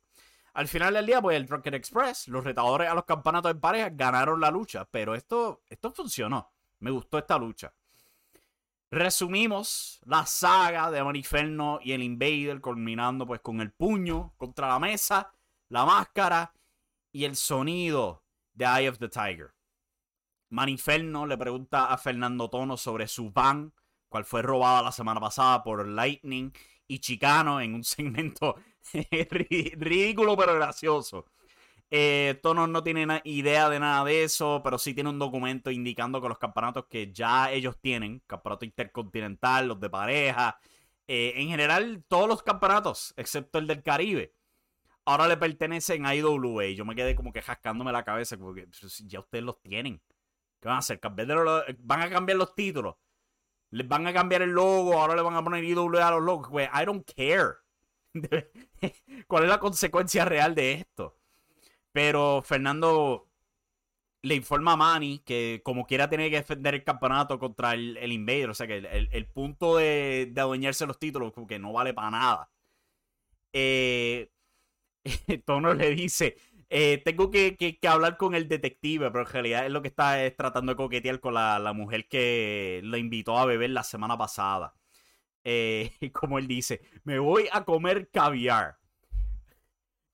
[0.54, 3.90] Al final del día, pues el Rocket Express, los retadores a los campeonatos de pareja
[3.90, 6.52] ganaron la lucha, pero esto, esto funcionó.
[6.80, 7.74] Me gustó esta lucha.
[8.92, 14.80] Resumimos la saga de Maniferno y el Invader, culminando pues con el puño contra la
[14.80, 15.32] mesa,
[15.68, 16.54] la máscara
[17.12, 19.54] y el sonido de Eye of the Tiger.
[20.50, 23.74] Maniferno le pregunta a Fernando Tono sobre su van,
[24.08, 26.52] cual fue robada la semana pasada por Lightning
[26.90, 28.56] y Chicano en un segmento
[29.32, 31.26] ridículo pero gracioso.
[31.92, 36.22] Eh, Tono no tiene idea de nada de eso, pero sí tiene un documento indicando
[36.22, 40.60] que los campeonatos que ya ellos tienen, campeonato intercontinental, los de pareja,
[41.08, 44.34] eh, en general todos los campeonatos, excepto el del Caribe,
[45.06, 46.68] ahora le pertenecen a IWA.
[46.76, 48.68] Yo me quedé como que jascándome la cabeza, porque
[49.06, 50.02] ya ustedes los tienen.
[50.60, 51.00] ¿Qué van a hacer?
[51.80, 52.96] ¿Van a cambiar los títulos?
[53.72, 56.50] Les van a cambiar el logo, ahora le van a poner IWA a los logos.
[56.52, 57.56] I don't care.
[59.28, 61.18] ¿Cuál es la consecuencia real de esto?
[61.92, 63.28] Pero Fernando
[64.22, 68.12] le informa a Manny que como quiera tiene que defender el campeonato contra el, el
[68.12, 68.50] Invader.
[68.50, 72.12] O sea que el, punto de, de, adueñarse los títulos como que no vale para
[72.12, 72.50] nada.
[73.54, 74.30] Eh,
[75.46, 76.38] Tono le dice,
[76.70, 80.36] eh, tengo que, hablar con el detective, pero en realidad es lo que está es
[80.36, 84.76] tratando de coquetear con la, mujer que lo invitó a beber la semana pasada.
[85.44, 88.78] Eh, como él dice, me voy a comer caviar.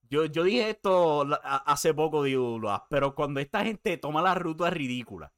[0.09, 5.33] Yo, yo dije esto hace poco, digo, pero cuando esta gente toma la ruta ridícula,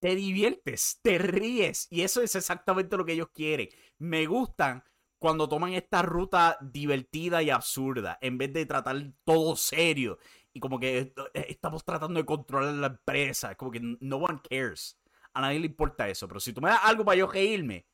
[0.00, 3.68] te diviertes, te ríes, y eso es exactamente lo que ellos quieren.
[3.98, 4.84] Me gustan
[5.18, 10.18] cuando toman esta ruta divertida y absurda, en vez de tratar todo serio
[10.58, 14.98] y como que eh, estamos tratando de controlar la empresa, como que no one cares.
[15.32, 17.86] A nadie le importa eso, pero si tú me das algo para yo reírme,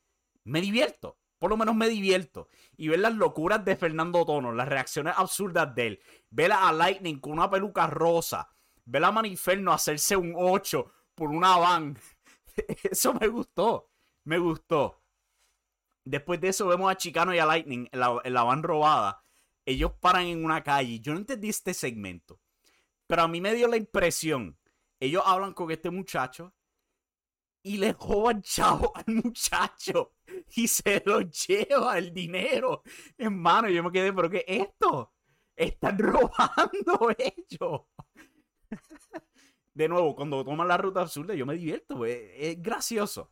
[0.44, 1.18] me divierto.
[1.38, 2.48] Por lo menos me divierto.
[2.78, 6.00] Y ver las locuras de Fernando Tono, las reacciones absurdas de él.
[6.30, 8.48] Ver a Lightning con una peluca rosa.
[8.86, 11.98] Ver a Maniferno hacerse un 8 por una van.
[12.90, 13.90] Eso me gustó.
[14.24, 15.02] Me gustó.
[16.06, 19.22] Después de eso vemos a Chicano y a Lightning en la, van robada.
[19.66, 21.00] Ellos paran en una calle.
[21.00, 22.40] Yo no entendí este segmento.
[23.06, 24.58] Pero a mí me dio la impresión.
[25.00, 26.54] Ellos hablan con este muchacho.
[27.62, 30.12] Y le roban chavo al muchacho.
[30.56, 32.82] Y se lo lleva el dinero.
[33.16, 35.12] Hermano, yo me quedé, ¿pero qué es esto?
[35.56, 37.82] Están robando ellos.
[39.72, 42.04] De nuevo, cuando toman la ruta absurda, yo me divierto.
[42.04, 43.30] Es, es gracioso.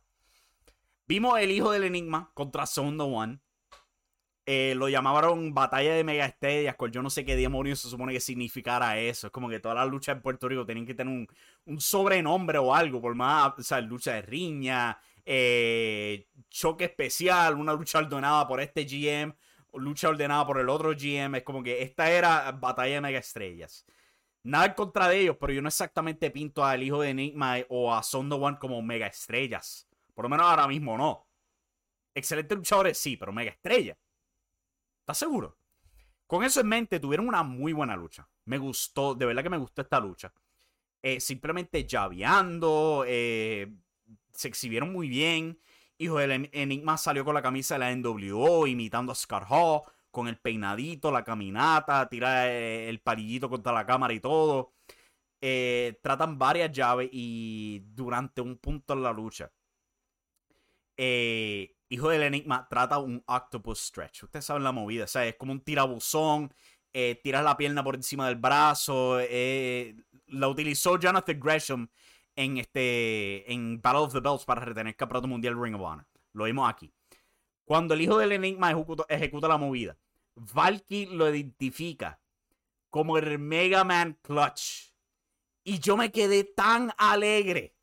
[1.05, 3.39] Vimos el hijo del enigma contra Sound One.
[4.45, 8.11] Eh, lo llamaron batalla de mega estrellas, con yo no sé qué demonios se supone
[8.11, 9.27] que significara eso.
[9.27, 11.27] Es como que todas las luchas en Puerto Rico tienen que tener
[11.65, 17.73] un, sobrenombre o algo, por más, o sea, lucha de riña, eh, choque especial, una
[17.73, 19.33] lucha ordenada por este GM,
[19.73, 21.37] lucha ordenada por el otro GM.
[21.37, 23.85] Es como que esta era batalla de mega estrellas.
[24.43, 27.93] Nada en contra de ellos, pero yo no exactamente pinto al hijo de Enigma o
[27.93, 29.87] a Sondo One como mega estrellas.
[30.13, 31.27] Por lo menos ahora mismo no.
[32.13, 33.97] Excelentes luchadores, sí, pero mega estrella.
[35.03, 35.57] ¿Estás seguro?
[36.27, 38.29] Con eso en mente, tuvieron una muy buena lucha.
[38.45, 40.33] Me gustó, de verdad que me gustó esta lucha.
[41.01, 43.69] Eh, simplemente llaveando, eh,
[44.31, 45.59] se exhibieron muy bien.
[45.97, 50.29] Hijo del Enigma salió con la camisa de la NWO, imitando a Scar Hall, con
[50.29, 54.73] el peinadito, la caminata, tira eh, el palillito contra la cámara y todo.
[56.01, 59.51] tratan varias llaves y durante un punto en la lucha
[60.97, 64.23] eh, Hijo del Enigma trata un octopus stretch.
[64.23, 66.51] Ustedes saben la movida, o sea, es como un tirabuzón,
[66.91, 69.19] eh, tiras la pierna por encima del brazo.
[69.19, 71.87] Eh, la utilizó Jonathan Gresham
[72.35, 76.07] en, este, en Battle of the Belts para retener el campeonato mundial Ring of Honor.
[76.31, 76.91] Lo vimos aquí.
[77.63, 79.95] Cuando el hijo del Enigma ejecuta, ejecuta la movida,
[80.33, 82.19] Valky lo identifica
[82.89, 84.95] como el Mega Man Clutch.
[85.63, 87.75] Y yo me quedé tan alegre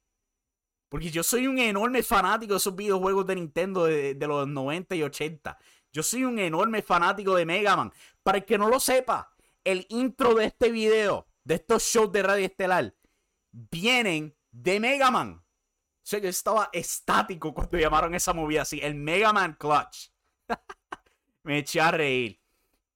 [0.91, 5.05] porque yo soy un enorme fanático de esos videojuegos de Nintendo de, los 90 y
[5.05, 5.57] 80.
[5.93, 7.93] Yo soy un enorme fanático de Mega Man.
[8.25, 9.33] Para el que no lo sepa,
[9.63, 12.93] el intro de este video, de estos shows de Radio Estelar,
[13.53, 15.35] vienen de Mega Man.
[15.35, 20.11] O sea, yo estaba estático cuando llamaron esa movida así, el Mega Man Clutch.
[21.45, 22.41] Me eché a reír.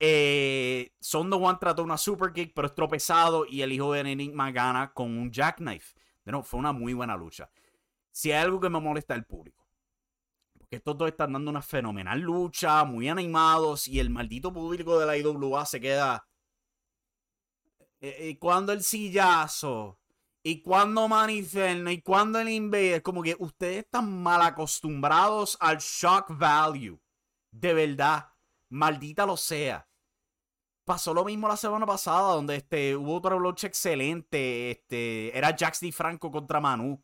[0.01, 4.51] Eh, Sondo One trató una super kick, pero es tropezado y el hijo de Enigma
[4.51, 5.95] gana con un jackknife.
[6.25, 7.49] De nuevo, fue una muy buena lucha
[8.15, 9.67] si hay algo que me molesta el público.
[10.57, 15.07] Porque estos dos están dando una fenomenal lucha, muy animados, y el maldito público de
[15.07, 16.25] la IWA se queda.
[18.01, 19.99] ¿Y eh, eh, cuando el sillazo?
[20.45, 21.91] ¿Y cuando Maniferno?
[21.91, 23.03] ¿Y cuando el Invader?
[23.03, 27.01] Como que ustedes están mal acostumbrados al shock value.
[27.51, 28.29] De verdad.
[28.69, 29.89] Maldita lo sea.
[30.85, 34.71] Pasó lo mismo la semana pasada, donde este, hubo otra lucha excelente.
[34.71, 35.91] Este, era Jax D.
[35.91, 37.03] Franco contra Manu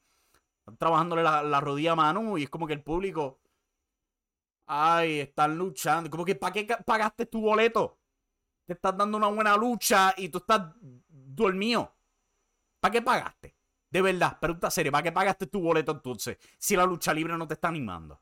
[0.79, 3.41] trabajándole la, rodilla a Manu y es como que el público.
[4.67, 6.11] Ay, están luchando.
[6.11, 7.99] Como que ¿para qué pagaste tu boleto?
[8.67, 10.73] Te estás dando una buena lucha y tú estás
[11.09, 11.95] dormido.
[12.79, 13.57] ¿Para qué pagaste?
[13.91, 16.39] De verdad, pregunta seria, ¿para qué pagaste tu boleto entonces?
[16.59, 18.21] Si la lucha libre no te está animando.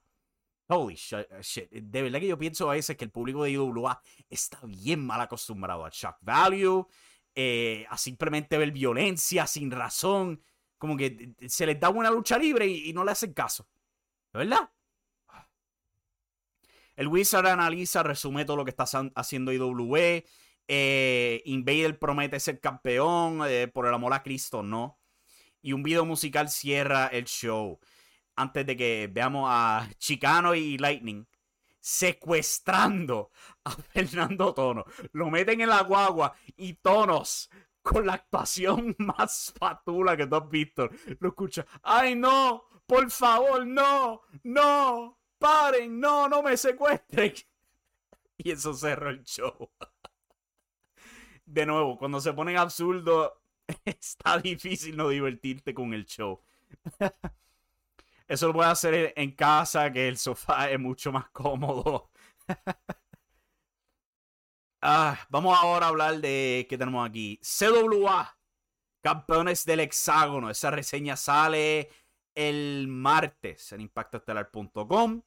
[0.69, 1.71] Holy shit.
[1.71, 5.21] De verdad que yo pienso a veces que el público de IWA está bien mal
[5.21, 6.87] acostumbrado al shock value,
[7.35, 10.43] eh, a simplemente ver violencia sin razón
[10.79, 13.69] como que se les da una lucha libre y, no le hacen caso.
[14.33, 14.71] ¿Verdad?
[16.97, 20.25] El Wizard analiza, resume todo lo que está haciendo IWE.
[20.67, 23.43] Eh, Invader promete ser campeón.
[23.47, 24.99] Eh, por el amor a Cristo, no.
[25.63, 27.79] Y un video musical cierra el show.
[28.37, 31.27] Antes de que veamos a Chicano y Lightning
[31.81, 33.31] secuestrando
[33.65, 34.85] a Fernando Tono.
[35.13, 37.49] Lo meten en la guagua y Tonos
[37.89, 40.89] con la actuación más fatula que tú has visto.
[41.21, 41.67] Lo escucha.
[41.83, 42.65] ¡Ay, no!
[42.87, 44.23] ¡Por favor, no!
[44.45, 45.19] ¡No!
[45.39, 45.99] ¡Paren!
[45.99, 46.29] ¡No!
[46.29, 47.35] ¡No me secuestren!
[48.41, 49.69] Y eso cerró el show.
[51.45, 53.43] De nuevo, cuando se ponen absurdo,
[53.85, 56.41] está difícil no divertirte con el show.
[58.29, 62.13] Eso lo puedes hacer en casa, que el sofá es mucho más cómodo.
[64.81, 67.41] Ah, vamos ahora a hablar de qué tenemos aquí.
[67.43, 68.39] CWA,
[69.03, 70.51] campeones del hexágono.
[70.51, 71.91] Esa reseña sale
[72.37, 75.23] el martes en impactoestelar.com.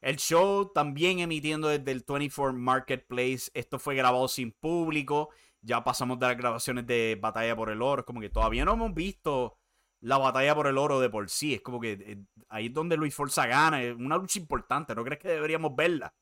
[0.00, 3.50] El show también emitiendo desde el 24 Marketplace.
[3.54, 5.30] Esto fue grabado sin público.
[5.60, 8.04] Ya pasamos de las grabaciones de Batalla por el Oro.
[8.04, 9.58] Como que todavía no hemos visto
[10.02, 11.54] la batalla por el oro de por sí.
[11.54, 12.18] Es como que eh,
[12.48, 13.82] ahí es donde Luis Forza gana.
[13.82, 14.94] Es una lucha importante.
[14.94, 16.14] ¿No crees que deberíamos verla?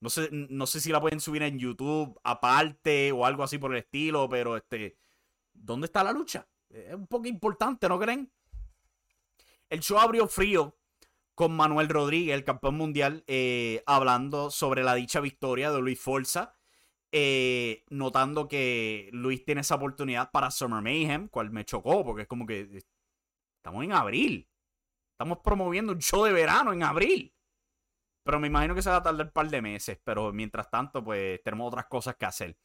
[0.00, 3.72] No sé, no sé si la pueden subir en YouTube aparte o algo así por
[3.72, 4.96] el estilo, pero este.
[5.52, 6.46] ¿Dónde está la lucha?
[6.70, 8.30] Es un poco importante, ¿no creen?
[9.68, 10.78] El show abrió frío
[11.34, 16.54] con Manuel Rodríguez, el campeón mundial, eh, hablando sobre la dicha victoria de Luis Forza.
[17.10, 22.28] Eh, notando que Luis tiene esa oportunidad para Summer Mayhem, cual me chocó, porque es
[22.28, 22.82] como que eh,
[23.56, 24.48] estamos en abril.
[25.12, 27.32] Estamos promoviendo un show de verano en abril.
[28.28, 29.98] Pero me imagino que se va a tardar un par de meses.
[30.04, 32.58] Pero mientras tanto, pues tenemos otras cosas que hacer.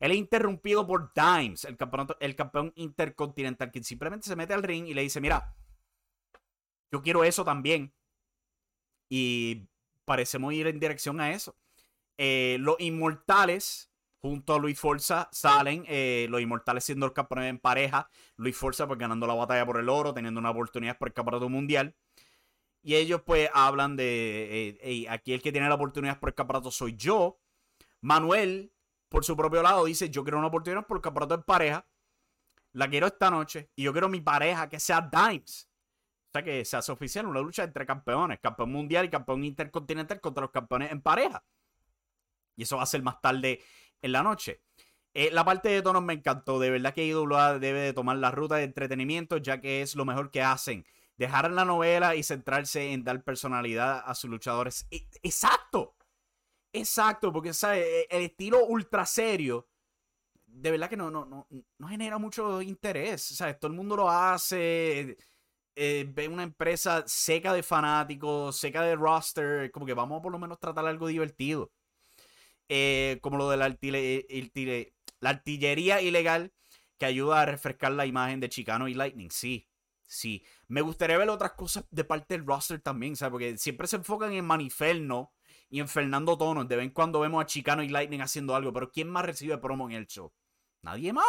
[0.00, 1.78] Él es interrumpido por Dimes, el,
[2.18, 5.54] el campeón intercontinental, que simplemente se mete al ring y le dice, mira,
[6.90, 7.94] yo quiero eso también.
[9.08, 9.68] Y
[10.04, 11.56] parecemos ir en dirección a eso.
[12.18, 15.84] Eh, los inmortales, junto a Luis Forza, salen.
[15.86, 18.10] eh, los inmortales siendo el campeón en pareja.
[18.34, 21.48] Luis Forza, pues ganando la batalla por el oro, teniendo una oportunidad por el campeonato
[21.48, 21.94] mundial.
[22.86, 24.68] Y ellos, pues, hablan de.
[24.68, 27.40] eh, "Ey, aquí el que tiene la oportunidad por el campeonato soy yo.
[28.00, 28.72] Manuel,
[29.08, 31.88] por su propio lado, dice: Yo quiero una oportunidad por el campeonato en pareja.
[32.74, 33.70] La quiero esta noche.
[33.74, 35.68] Y yo quiero mi pareja que sea Dimes.
[36.28, 40.20] O sea, que se hace oficial una lucha entre campeones: campeón mundial y campeón intercontinental
[40.20, 41.44] contra los campeones en pareja.
[42.54, 43.64] Y eso va a ser más tarde
[44.00, 44.62] en la noche.
[45.12, 46.60] Eh, la parte de tonos me encantó.
[46.60, 50.04] De verdad que IWA debe de tomar la ruta de entretenimiento, ya que es lo
[50.04, 50.86] mejor que hacen.
[51.16, 54.86] Dejar la novela y centrarse en dar personalidad a sus luchadores.
[54.90, 55.94] E- Exacto.
[56.72, 57.84] Exacto, porque ¿sabes?
[57.86, 59.68] E- el estilo ultra serio,
[60.46, 61.46] de verdad que no, no, no,
[61.78, 63.22] no genera mucho interés.
[63.24, 63.58] ¿sabes?
[63.60, 65.16] Todo el mundo lo hace.
[65.76, 69.70] eh, ve una empresa seca de fanáticos, seca de roster.
[69.72, 71.72] Como que vamos a por lo menos tratar algo divertido.
[72.68, 74.26] Eh, como lo de la, artile-
[75.20, 76.52] la artillería ilegal
[76.98, 79.30] que ayuda a refrescar la imagen de Chicano y Lightning.
[79.30, 79.68] Sí,
[80.06, 80.44] sí.
[80.68, 83.32] Me gustaría ver otras cosas de parte del roster también, ¿sabes?
[83.32, 85.32] Porque siempre se enfocan en Maniferno
[85.68, 86.68] y en Fernando Tonos.
[86.68, 89.58] De vez en cuando vemos a Chicano y Lightning haciendo algo, pero ¿quién más recibe
[89.58, 90.32] promo en el show?
[90.82, 91.26] Nadie más.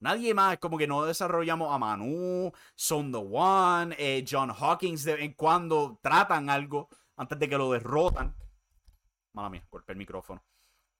[0.00, 0.54] Nadie más.
[0.54, 5.22] Es como que no desarrollamos a Manu, Son the One, eh, John Hawkins de vez
[5.22, 8.36] en cuando tratan algo antes de que lo derrotan.
[9.32, 10.44] Mala mía, golpeé el micrófono.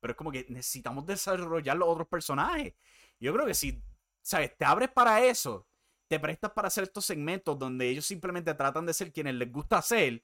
[0.01, 2.75] Pero es como que necesitamos desarrollar los otros personajes.
[3.19, 3.83] Yo creo que si,
[4.23, 4.57] ¿sabes?
[4.57, 5.67] Te abres para eso,
[6.09, 9.83] te prestas para hacer estos segmentos donde ellos simplemente tratan de ser quienes les gusta
[9.83, 10.23] ser,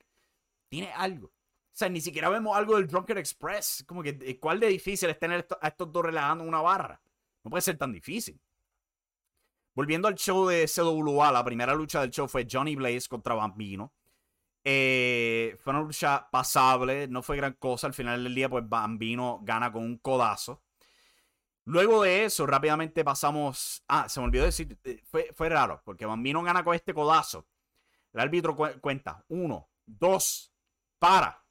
[0.68, 1.28] tiene algo.
[1.28, 3.84] O sea, ni siquiera vemos algo del Drunken Express.
[3.86, 7.00] Como que, eh, ¿cuál de difícil es tener a estos dos relajando una barra?
[7.42, 8.38] No puede ser tan difícil.
[9.74, 13.92] Volviendo al show de CWA, la primera lucha del show fue Johnny Blaze contra Bambino.
[14.64, 17.86] Eh, fue una lucha pasable, no fue gran cosa.
[17.86, 20.62] Al final del día, pues Bambino gana con un codazo.
[21.64, 23.84] Luego de eso, rápidamente pasamos.
[23.88, 24.78] Ah, se me olvidó decir.
[24.84, 27.46] eh, Fue, fue raro, porque Bambino gana con este codazo.
[28.12, 30.52] El árbitro cu- cuenta: uno, dos,
[30.98, 31.44] para,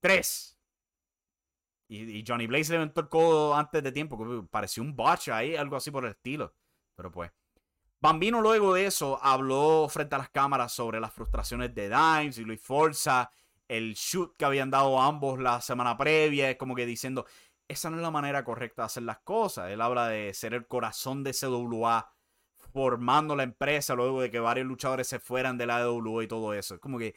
[0.00, 0.56] tres.
[1.88, 5.76] Y, Johnny Blaze levantó el codo antes de tiempo, que pareció un botch ahí, algo
[5.76, 6.54] así por el estilo.
[6.96, 7.30] Pero pues.
[8.00, 12.44] Bambino luego de eso habló frente a las cámaras sobre las frustraciones de Dimes y
[12.44, 13.30] Luis Forza,
[13.68, 17.26] el shoot que habían dado ambos la semana previa, como que diciendo,
[17.72, 19.70] esa no es la manera correcta de hacer las cosas.
[19.70, 22.12] Él habla de ser el corazón de CWA,
[22.72, 26.54] formando la empresa luego de que varios luchadores se fueran de la AWA y todo
[26.54, 26.74] eso.
[26.74, 27.14] Es como que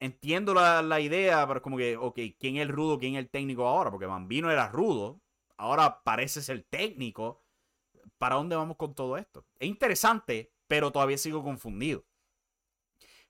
[0.00, 3.20] entiendo la, la idea, pero es como que, ok, ¿quién es el rudo, quién es
[3.20, 3.90] el técnico ahora?
[3.90, 5.20] Porque Bambino era rudo,
[5.56, 7.42] ahora parece ser técnico.
[8.18, 9.44] ¿Para dónde vamos con todo esto?
[9.58, 12.04] Es interesante, pero todavía sigo confundido.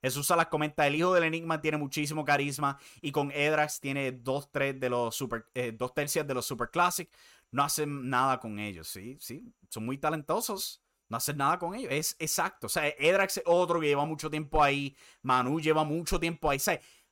[0.01, 4.51] Jesús Salas comenta, el hijo del Enigma tiene muchísimo carisma y con Edrax tiene dos,
[4.51, 7.09] tres de los super, eh, dos tercias de los Super Classic.
[7.51, 9.43] No hacen nada con ellos, sí, sí.
[9.69, 10.83] Son muy talentosos.
[11.09, 11.91] No hacen nada con ellos.
[11.91, 12.67] Es exacto.
[12.67, 14.95] O sea, Edrax es otro que lleva mucho tiempo ahí.
[15.21, 16.59] Manu lleva mucho tiempo ahí.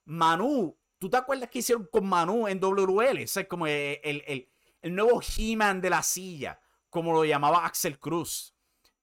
[0.04, 3.24] Manu, ¿tú te acuerdas que hicieron con Manu en WL?
[3.24, 4.50] O sea, es como el, el, el,
[4.82, 6.60] el nuevo He-Man de la silla,
[6.90, 8.54] como lo llamaba Axel Cruz.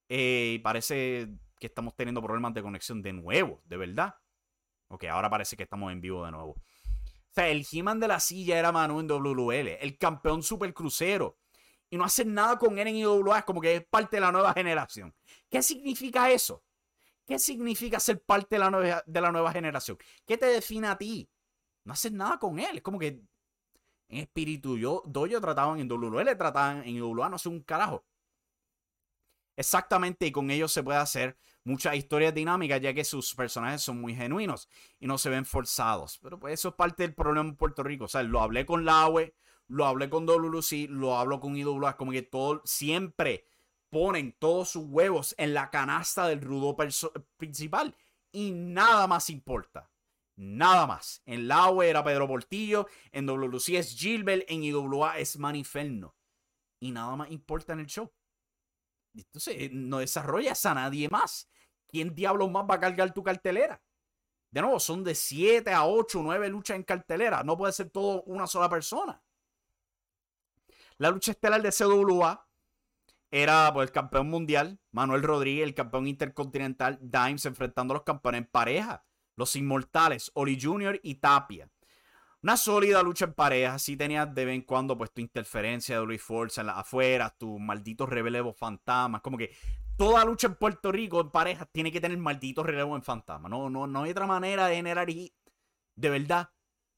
[0.08, 1.28] Eh, parece
[1.62, 4.16] que estamos teniendo problemas de conexión de nuevo, de verdad.
[4.88, 6.50] Ok, ahora parece que estamos en vivo de nuevo.
[6.54, 11.38] O sea, el He-Man de la silla era Manu en WL, el campeón super crucero.
[11.88, 14.32] Y no hacen nada con él en IWA, es como que es parte de la
[14.32, 15.14] nueva generación.
[15.48, 16.64] ¿Qué significa eso?
[17.24, 19.96] ¿Qué significa ser parte de la nueva, de la nueva generación?
[20.26, 21.30] ¿Qué te define a ti?
[21.84, 22.78] No hacen nada con él.
[22.78, 23.22] Es como que
[24.08, 28.04] en espíritu yo, Doyo trataban en WL, trataban en IWA, no sé un carajo.
[29.56, 34.00] Exactamente, y con ellos se puede hacer muchas historias dinámicas, ya que sus personajes son
[34.00, 36.18] muy genuinos y no se ven forzados.
[36.18, 38.04] Pero pues eso es parte del problema en Puerto Rico.
[38.04, 39.34] O sea, lo hablé con Laue,
[39.68, 43.46] lo hablé con WC, lo hablo con IWA, como que todo, siempre
[43.90, 46.76] ponen todos sus huevos en la canasta del rudo
[47.36, 47.94] principal
[48.32, 49.90] y nada más importa.
[50.34, 51.22] Nada más.
[51.26, 56.16] En Laue era Pedro Portillo, en WC es Gilbert, en IWA es Maniferno.
[56.80, 58.10] Y nada más importa en el show.
[59.14, 61.48] Entonces, eh, no desarrollas a nadie más.
[61.88, 63.82] ¿Quién diablos más va a cargar tu cartelera?
[64.50, 67.42] De nuevo, son de 7 a 8, 9 luchas en cartelera.
[67.42, 69.22] No puede ser todo una sola persona.
[70.98, 72.46] La lucha estelar de CWA
[73.30, 78.42] era por el campeón mundial, Manuel Rodríguez, el campeón intercontinental, Dimes enfrentando a los campeones
[78.42, 79.06] en pareja,
[79.36, 81.00] los inmortales, Oli Jr.
[81.02, 81.70] y Tapia.
[82.42, 83.78] Una sólida lucha en pareja.
[83.78, 87.38] Sí tenías de vez en cuando pues tu interferencia de Luis Forza en las afueras,
[87.38, 89.20] tus malditos relevos fantasmas.
[89.20, 89.54] Como que
[89.96, 93.48] toda lucha en Puerto Rico en pareja tiene que tener malditos relevos en fantasma.
[93.48, 95.32] No, no, no hay otra manera de generar hit.
[95.94, 96.50] De verdad.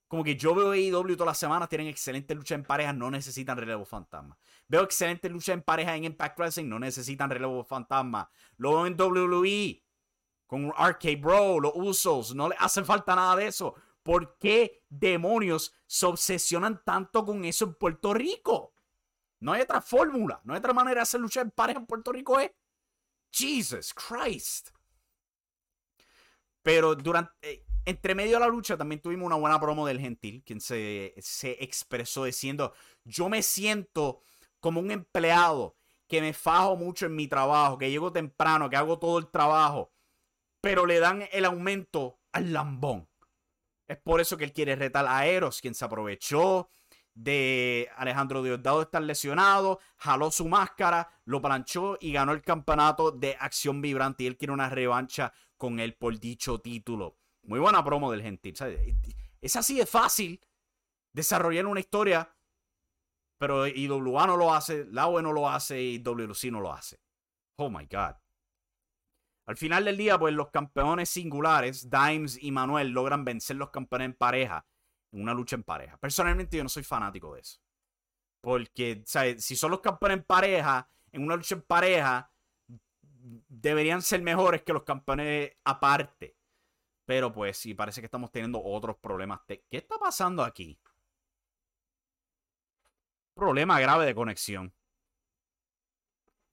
[0.09, 3.57] Como que yo veo AEW todas las semanas, tienen excelentes luchas en pareja, no necesitan
[3.57, 4.39] relevo fantasma.
[4.69, 8.31] Veo excelentes luchas en pareja en Impact Wrestling, no necesitan relevo fantasma.
[8.57, 9.83] Lo veo en WWE,
[10.47, 13.75] con Arcade Bro, los Usos, no le hace falta nada de eso.
[14.05, 18.75] ¿Por qué demonios se obsesionan tanto con eso en Puerto Rico?
[19.41, 22.13] No hay otra fórmula, no hay otra manera de hacer lucha en pareja en Puerto
[22.13, 22.55] Rico, ¿eh?
[23.33, 24.69] Jesus Christ.
[26.63, 30.45] Pero durante, eh, entre medio de la lucha también tuvimos una buena promo del Gentil,
[30.45, 32.75] quien se, se expresó diciendo,
[33.05, 34.21] yo me siento
[34.61, 35.77] como un empleado
[36.09, 39.93] que me fajo mucho en mi trabajo, que llego temprano, que hago todo el trabajo,
[40.61, 43.09] pero le dan el aumento al lambón.
[43.87, 46.71] Es por eso que él quiere retar a Eros, quien se aprovechó
[47.15, 53.37] de Alejandro Diosdado estar lesionado, jaló su máscara, lo planchó y ganó el campeonato de
[53.39, 54.25] acción vibrante.
[54.25, 57.19] Y él quiere una revancha con él por dicho título.
[57.43, 58.55] Muy buena promo del gentil.
[59.41, 60.41] Es así de fácil
[61.13, 62.35] desarrollar una historia,
[63.39, 67.01] pero IWA no lo hace, la no lo hace y WLC no lo hace.
[67.57, 68.17] Oh my God.
[69.47, 74.07] Al final del día, pues los campeones singulares, Dimes y Manuel, logran vencer los campeones
[74.07, 74.67] en pareja
[75.15, 75.97] en una lucha en pareja.
[75.99, 77.61] Personalmente yo no soy fanático de eso.
[78.41, 79.45] Porque, ¿sabes?
[79.45, 82.31] Si son los campeones en pareja, en una lucha en pareja,
[83.07, 86.37] deberían ser mejores que los campeones aparte.
[87.07, 89.41] Pero pues sí, parece que estamos teniendo otros problemas.
[89.47, 90.79] ¿Qué está pasando aquí?
[93.35, 94.73] Problema grave de conexión.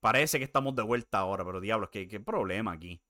[0.01, 3.01] Parece que estamos de vuelta ahora, pero diablos, ¿qué, qué problema aquí?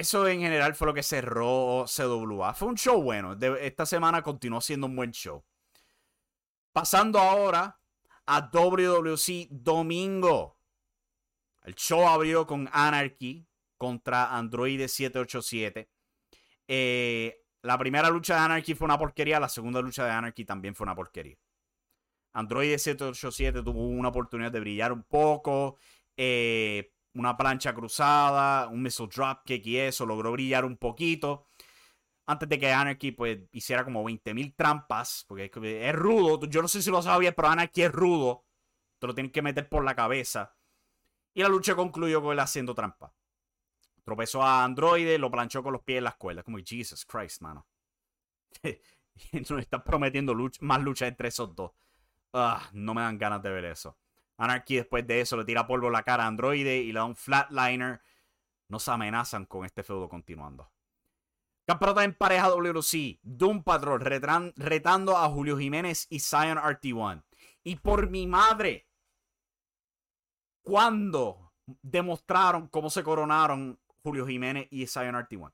[0.00, 2.54] eso en general fue lo que cerró CWA.
[2.54, 3.36] Fue un show bueno.
[3.60, 5.44] esta semana continuó siendo un buen show.
[6.72, 7.78] Pasando ahora
[8.26, 10.58] a WWC domingo.
[11.62, 13.46] El show abrió con Anarchy
[13.76, 15.90] contra Android 787.
[16.66, 19.38] Eh, la primera lucha de Anarchy fue una porquería.
[19.38, 21.36] La segunda lucha de Anarchy también fue una porquería.
[22.32, 25.78] Android 787 tuvo una oportunidad de brillar un poco.
[26.22, 31.46] Eh, una plancha cruzada, un missile dropkick y eso, logró brillar un poquito.
[32.26, 36.82] Antes de que Anarchy pues hiciera como 20.000 trampas, porque es, rudo, yo no sé
[36.82, 38.44] si lo sabía, pero Anarchy es rudo,
[38.98, 40.54] te lo tienes que meter por la cabeza.
[41.32, 43.14] Y la lucha concluyó con él haciendo trampa.
[44.04, 46.42] Tropezó a Android, lo planchó con los pies en la escuela.
[46.42, 47.66] Como, Jesus Christ, mano.
[49.32, 51.72] Nos están prometiendo más lucha entre esos dos.
[52.34, 53.96] Ah, no me dan ganas de ver eso.
[54.40, 57.14] Anarchy después de eso le tira polvo la cara a Android y le da un
[57.14, 58.00] flatliner.
[58.68, 60.72] No se amenazan con este feudo continuando.
[61.66, 63.20] Campeonato en pareja WC.
[63.22, 67.22] Doom Patrol retando a Julio Jiménez y Zion RT1.
[67.64, 68.88] Y por mi madre,
[70.62, 75.52] ¿cuándo demostraron cómo se coronaron Julio Jiménez y Zion RT1?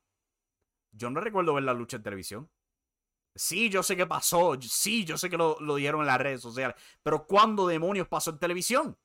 [0.93, 2.51] Yo no recuerdo ver la lucha en televisión.
[3.37, 4.57] Sí, yo sé que pasó.
[4.61, 6.77] Sí, yo sé que lo, dieron en las redes sociales.
[7.03, 8.99] Pero ¿cuándo demonios pasó en televisión?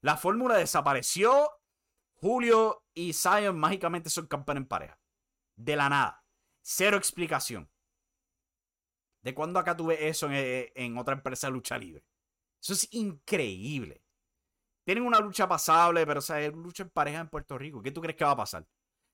[0.00, 1.50] La fórmula desapareció.
[2.14, 4.98] Julio y Zion mágicamente son campeones en pareja.
[5.56, 6.24] De la nada.
[6.62, 7.68] Cero explicación.
[9.22, 12.04] ¿De cuándo acá tuve eso en, otra empresa de lucha libre?
[12.60, 14.02] Eso es increíble.
[14.84, 17.82] Tienen una lucha pasable, pero o sea, lucha en pareja en Puerto Rico.
[17.82, 18.66] ¿Qué tú crees que va a pasar?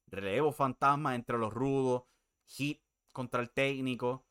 [0.07, 2.05] Relevo fantasma entre los rudos,
[2.47, 2.84] hit
[3.15, 4.27] contra el técnico,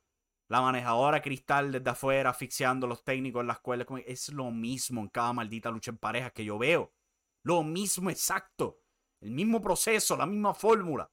[0.47, 3.85] la manejadora cristal desde afuera asfixiando a los técnicos en la escuela.
[4.05, 6.93] Es lo mismo en cada maldita lucha en pareja que yo veo.
[7.41, 8.79] Lo mismo exacto.
[9.19, 11.11] El mismo proceso, la misma fórmula.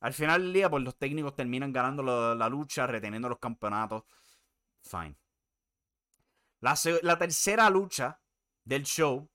[0.00, 2.02] Al final del día, pues los técnicos terminan ganando
[2.34, 4.04] la, lucha, reteniendo los campeonatos.
[4.82, 5.16] Fine.
[6.60, 8.20] La, la tercera lucha
[8.64, 9.30] del show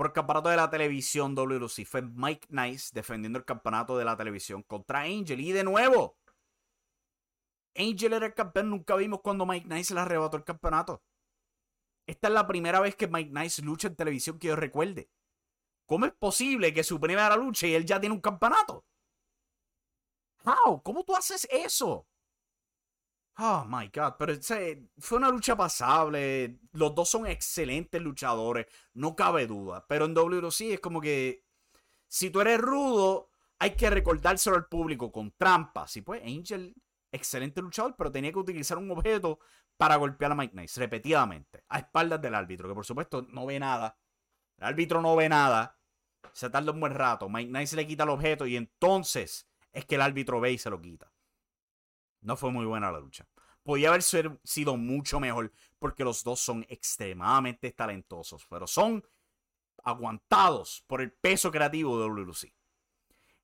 [0.00, 1.84] por el campeonato de la televisión WLC.
[1.84, 5.38] Fue Mike Nice defendiendo el campeonato de la televisión contra Angel.
[5.38, 6.16] Y de nuevo,
[7.76, 8.70] Angel era el campeón.
[8.70, 11.02] Nunca vimos cuando Mike Nice le arrebató el campeonato.
[12.06, 15.10] Esta es la primera vez que Mike Nice lucha en televisión que yo recuerde.
[15.84, 18.86] ¿Cómo es posible que su primera lucha y él ya tiene un campeonato?
[20.46, 20.80] How?
[20.82, 22.06] ¿Cómo tú haces eso?
[23.42, 24.34] Oh my God, pero
[24.98, 26.58] fue una lucha pasable.
[26.72, 29.86] Los dos son excelentes luchadores, no cabe duda.
[29.88, 31.46] Pero en WC es como que
[32.06, 35.96] si tú eres rudo, hay que recordárselo al público con trampas.
[35.96, 36.74] Y pues Angel,
[37.10, 39.38] excelente luchador, pero tenía que utilizar un objeto
[39.78, 43.58] para golpear a Mike Nice repetidamente, a espaldas del árbitro, que por supuesto no ve
[43.58, 43.96] nada.
[44.58, 45.78] El árbitro no ve nada.
[46.32, 47.30] Se tarda un buen rato.
[47.30, 50.68] Mike Nice le quita el objeto y entonces es que el árbitro ve y se
[50.68, 51.10] lo quita.
[52.22, 53.26] No fue muy buena la lucha.
[53.62, 59.04] Podía haber sido mucho mejor porque los dos son extremadamente talentosos, pero son
[59.84, 62.54] aguantados por el peso creativo de WLC.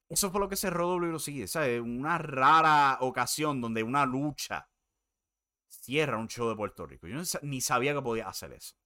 [0.09, 1.81] Eso fue lo que cerró WWE, ¿sabes?
[1.81, 4.69] Una rara ocasión donde una lucha
[5.69, 7.09] cierra un show de Puerto Rico.
[7.09, 8.77] Yo ni sabía que podía hacer eso.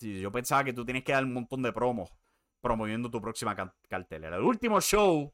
[0.00, 2.10] Yo pensaba que tú tienes que dar un montón de promos
[2.60, 3.54] promoviendo tu próxima
[3.88, 4.36] cartelera.
[4.36, 5.32] El último show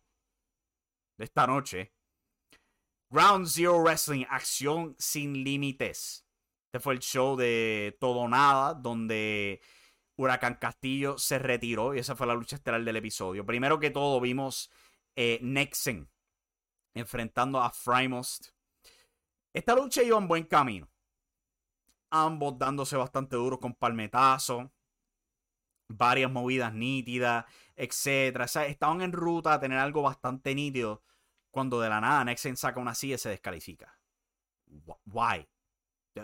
[1.17, 1.95] de esta noche,
[3.13, 6.25] Ground Zero Wrestling, Acción sin Límites.
[6.67, 9.61] Este fue el show de Todo Nada, donde
[10.17, 13.45] Huracán Castillo se retiró y esa fue la lucha estelar del episodio.
[13.45, 14.71] Primero que todo vimos
[15.17, 16.09] eh, Nexen
[16.95, 18.51] enfrentando a Frymost.
[19.53, 20.89] Esta lucha iba en buen camino.
[22.11, 24.71] Ambos dándose bastante duro con palmetazo.
[25.89, 27.45] Varias movidas nítidas,
[27.75, 28.47] etc.
[28.69, 31.03] estaban en ruta a tener algo bastante nítido.
[31.51, 33.99] Cuando de la nada Nexen saca una silla y se descalifica.
[35.07, 35.49] Why?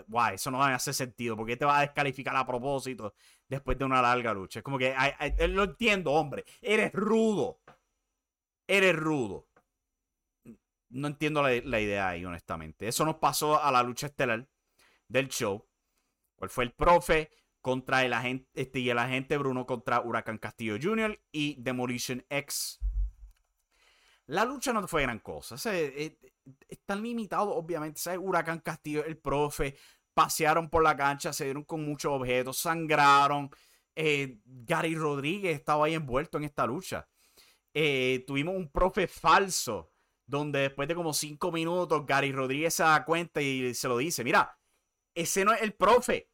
[0.07, 0.35] Why?
[0.35, 1.35] Eso no va a hacer sentido.
[1.35, 3.13] ¿Por qué te va a descalificar a propósito
[3.47, 4.59] después de una larga lucha?
[4.59, 4.95] Es como que
[5.49, 6.45] lo entiendo, hombre.
[6.61, 7.59] Eres rudo.
[8.67, 9.47] Eres rudo.
[10.89, 12.87] No entiendo la, la, idea ahí, honestamente.
[12.87, 14.47] Eso nos pasó a la lucha estelar
[15.07, 15.67] del show.
[16.37, 17.29] ¿Cuál fue el profe
[17.67, 21.19] contra el agente, este, y el agente Bruno contra Huracán Castillo Jr.
[21.33, 22.79] y Demolition X.
[24.27, 25.55] La lucha no fue gran cosa.
[25.73, 26.17] Eh,
[26.67, 27.99] están limitados, obviamente.
[27.99, 28.19] ¿sabes?
[28.21, 29.75] Huracán Castillo, el profe,
[30.13, 33.49] pasearon por la cancha, se dieron con muchos objetos, sangraron.
[33.95, 37.07] Eh, Gary Rodríguez estaba ahí envuelto en esta lucha.
[37.73, 39.91] Eh, tuvimos un profe falso,
[40.25, 44.23] donde después de como cinco minutos, Gary Rodríguez se da cuenta y se lo dice:
[44.23, 44.57] Mira,
[45.15, 46.31] ese no es el profe.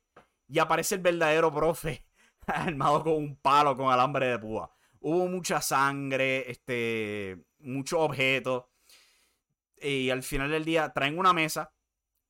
[0.47, 2.05] Y aparece el verdadero profe,
[2.47, 4.71] armado con un palo con alambre de púa.
[4.99, 8.65] Hubo mucha sangre, este, muchos objetos.
[9.77, 11.73] Y al final del día traen una mesa.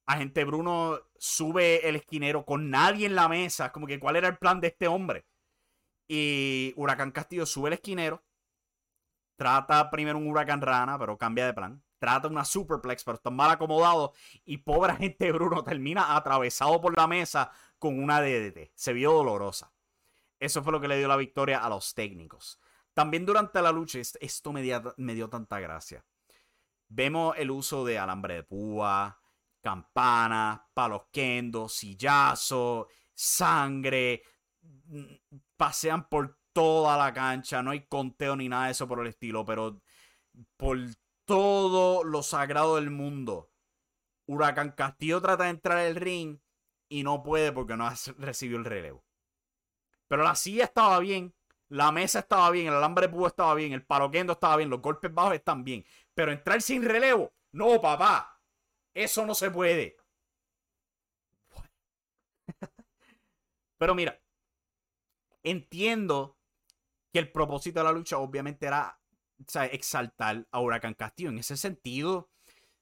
[0.06, 3.72] Agente Bruno sube el esquinero con nadie en la mesa.
[3.72, 5.26] Como que cuál era el plan de este hombre.
[6.08, 8.24] Y Huracán Castillo sube el esquinero.
[9.36, 11.84] Trata primero un huracán rana, pero cambia de plan.
[11.98, 14.14] Trata una superplex, pero está mal acomodado.
[14.46, 18.72] Y pobre agente Bruno termina atravesado por la mesa con una DDT.
[18.76, 19.72] Se vio dolorosa.
[20.40, 22.60] Eso fue lo que le dio la victoria a los técnicos.
[22.94, 26.06] También durante la lucha, esto me dio, tanta gracia.
[26.88, 29.20] Vemos el uso de alambre de púa,
[29.62, 34.24] campana, palos kendo, sillazo, sangre.
[35.58, 37.64] Pasean por toda la cancha.
[37.64, 39.82] No hay conteo ni nada de eso por el estilo, pero
[40.56, 40.78] por
[41.26, 43.50] todo lo sagrado del mundo.
[44.28, 46.40] Huracán Castillo trata de entrar al ring
[46.90, 49.04] y no puede porque no recibió el relevo.
[50.08, 51.34] Pero la silla estaba bien,
[51.74, 55.12] la mesa estaba bien, el alambre de estaba bien, el paroquendo estaba bien, los golpes
[55.12, 55.84] bajos están bien.
[56.14, 58.40] Pero entrar sin relevo, no, papá.
[58.94, 59.98] Eso no se puede.
[63.80, 64.22] Pero mira,
[65.42, 66.38] entiendo
[67.12, 69.00] que el propósito de la lucha obviamente era
[69.72, 71.30] exaltar a Huracán Castillo.
[71.30, 72.30] En ese sentido,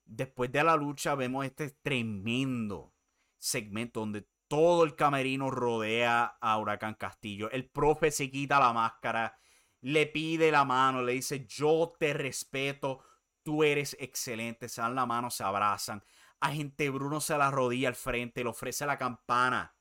[0.03, 2.93] después de la lucha vemos este tremendo
[3.37, 7.49] segmento donde todo el camerino rodea a Huracán Castillo.
[7.51, 9.39] El profe se quita la máscara,
[9.79, 13.01] le pide la mano, le dice, yo te respeto,
[13.43, 14.67] tú eres excelente.
[14.67, 16.03] Se dan la mano, se abrazan.
[16.41, 19.73] Agente Bruno se la rodilla al frente, le ofrece la campana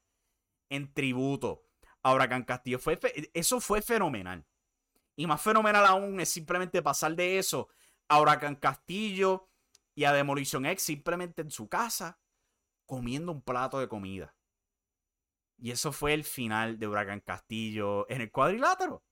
[0.69, 1.65] en tributo
[2.05, 2.79] a Huracán Castillo.
[2.79, 2.97] Fue
[3.35, 4.47] eso fue fenomenal.
[5.17, 7.67] Y más fenomenal aún es simplemente pasar de eso
[8.07, 9.49] a Huracán Castillo
[9.97, 12.21] y a Demolition X simplemente en su casa
[12.87, 14.33] comiendo un plato de comida.
[15.61, 19.05] Y eso fue el final de Huracán Castillo en el cuadrilátero.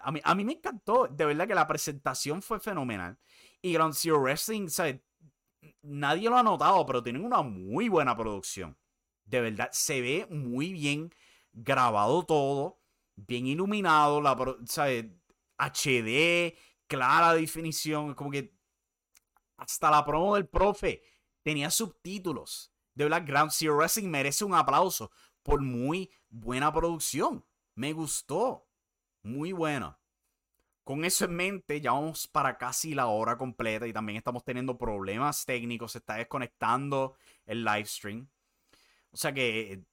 [0.00, 1.08] A mí, a mí me encantó.
[1.08, 3.18] De verdad que la presentación fue fenomenal.
[3.60, 5.00] Y Ground Zero Wrestling, ¿sabes?
[5.82, 8.78] Nadie lo ha notado, pero tienen una muy buena producción.
[9.24, 11.12] De verdad, se ve muy bien
[11.52, 12.80] grabado todo.
[13.16, 14.20] Bien iluminado.
[14.20, 14.36] La,
[14.66, 15.06] ¿sabes?
[15.58, 18.14] HD, clara definición.
[18.14, 18.54] Como que
[19.56, 21.02] hasta la promo del profe
[21.42, 25.12] tenía subtítulos de verdad, Ground Zero Wrestling merece un aplauso
[25.42, 27.44] por muy buena producción.
[27.74, 28.66] Me gustó.
[29.22, 29.98] Muy buena.
[30.84, 34.78] Con eso en mente, ya vamos para casi la hora completa y también estamos teniendo
[34.78, 35.92] problemas técnicos.
[35.92, 38.28] Se está desconectando el live stream.
[39.10, 39.84] O sea que eh,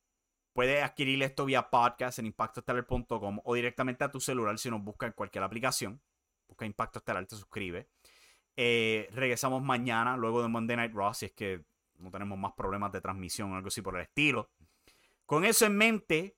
[0.53, 5.05] puedes adquirir esto vía podcast en impactoestelar.com o directamente a tu celular si nos busca
[5.05, 6.01] en cualquier aplicación.
[6.47, 7.89] Busca Impacto Estelar, te suscribe.
[8.55, 11.65] Eh, regresamos mañana, luego de Monday Night Raw, si es que
[11.97, 14.49] no tenemos más problemas de transmisión o algo así por el estilo.
[15.25, 16.37] Con eso en mente,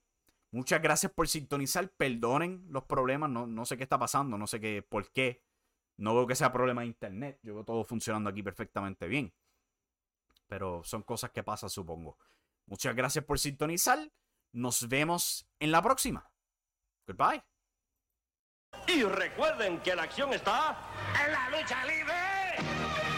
[0.50, 1.90] muchas gracias por sintonizar.
[1.90, 5.42] Perdonen los problemas, no, no sé qué está pasando, no sé qué, por qué.
[5.96, 9.34] No veo que sea problema de internet, yo veo todo funcionando aquí perfectamente bien.
[10.46, 12.18] Pero son cosas que pasan, supongo.
[12.66, 13.98] Muchas gracias por sintonizar.
[14.52, 16.30] Nos vemos en la próxima.
[17.06, 17.42] Goodbye.
[18.86, 20.78] Y recuerden que la acción está
[21.24, 23.17] en la lucha libre.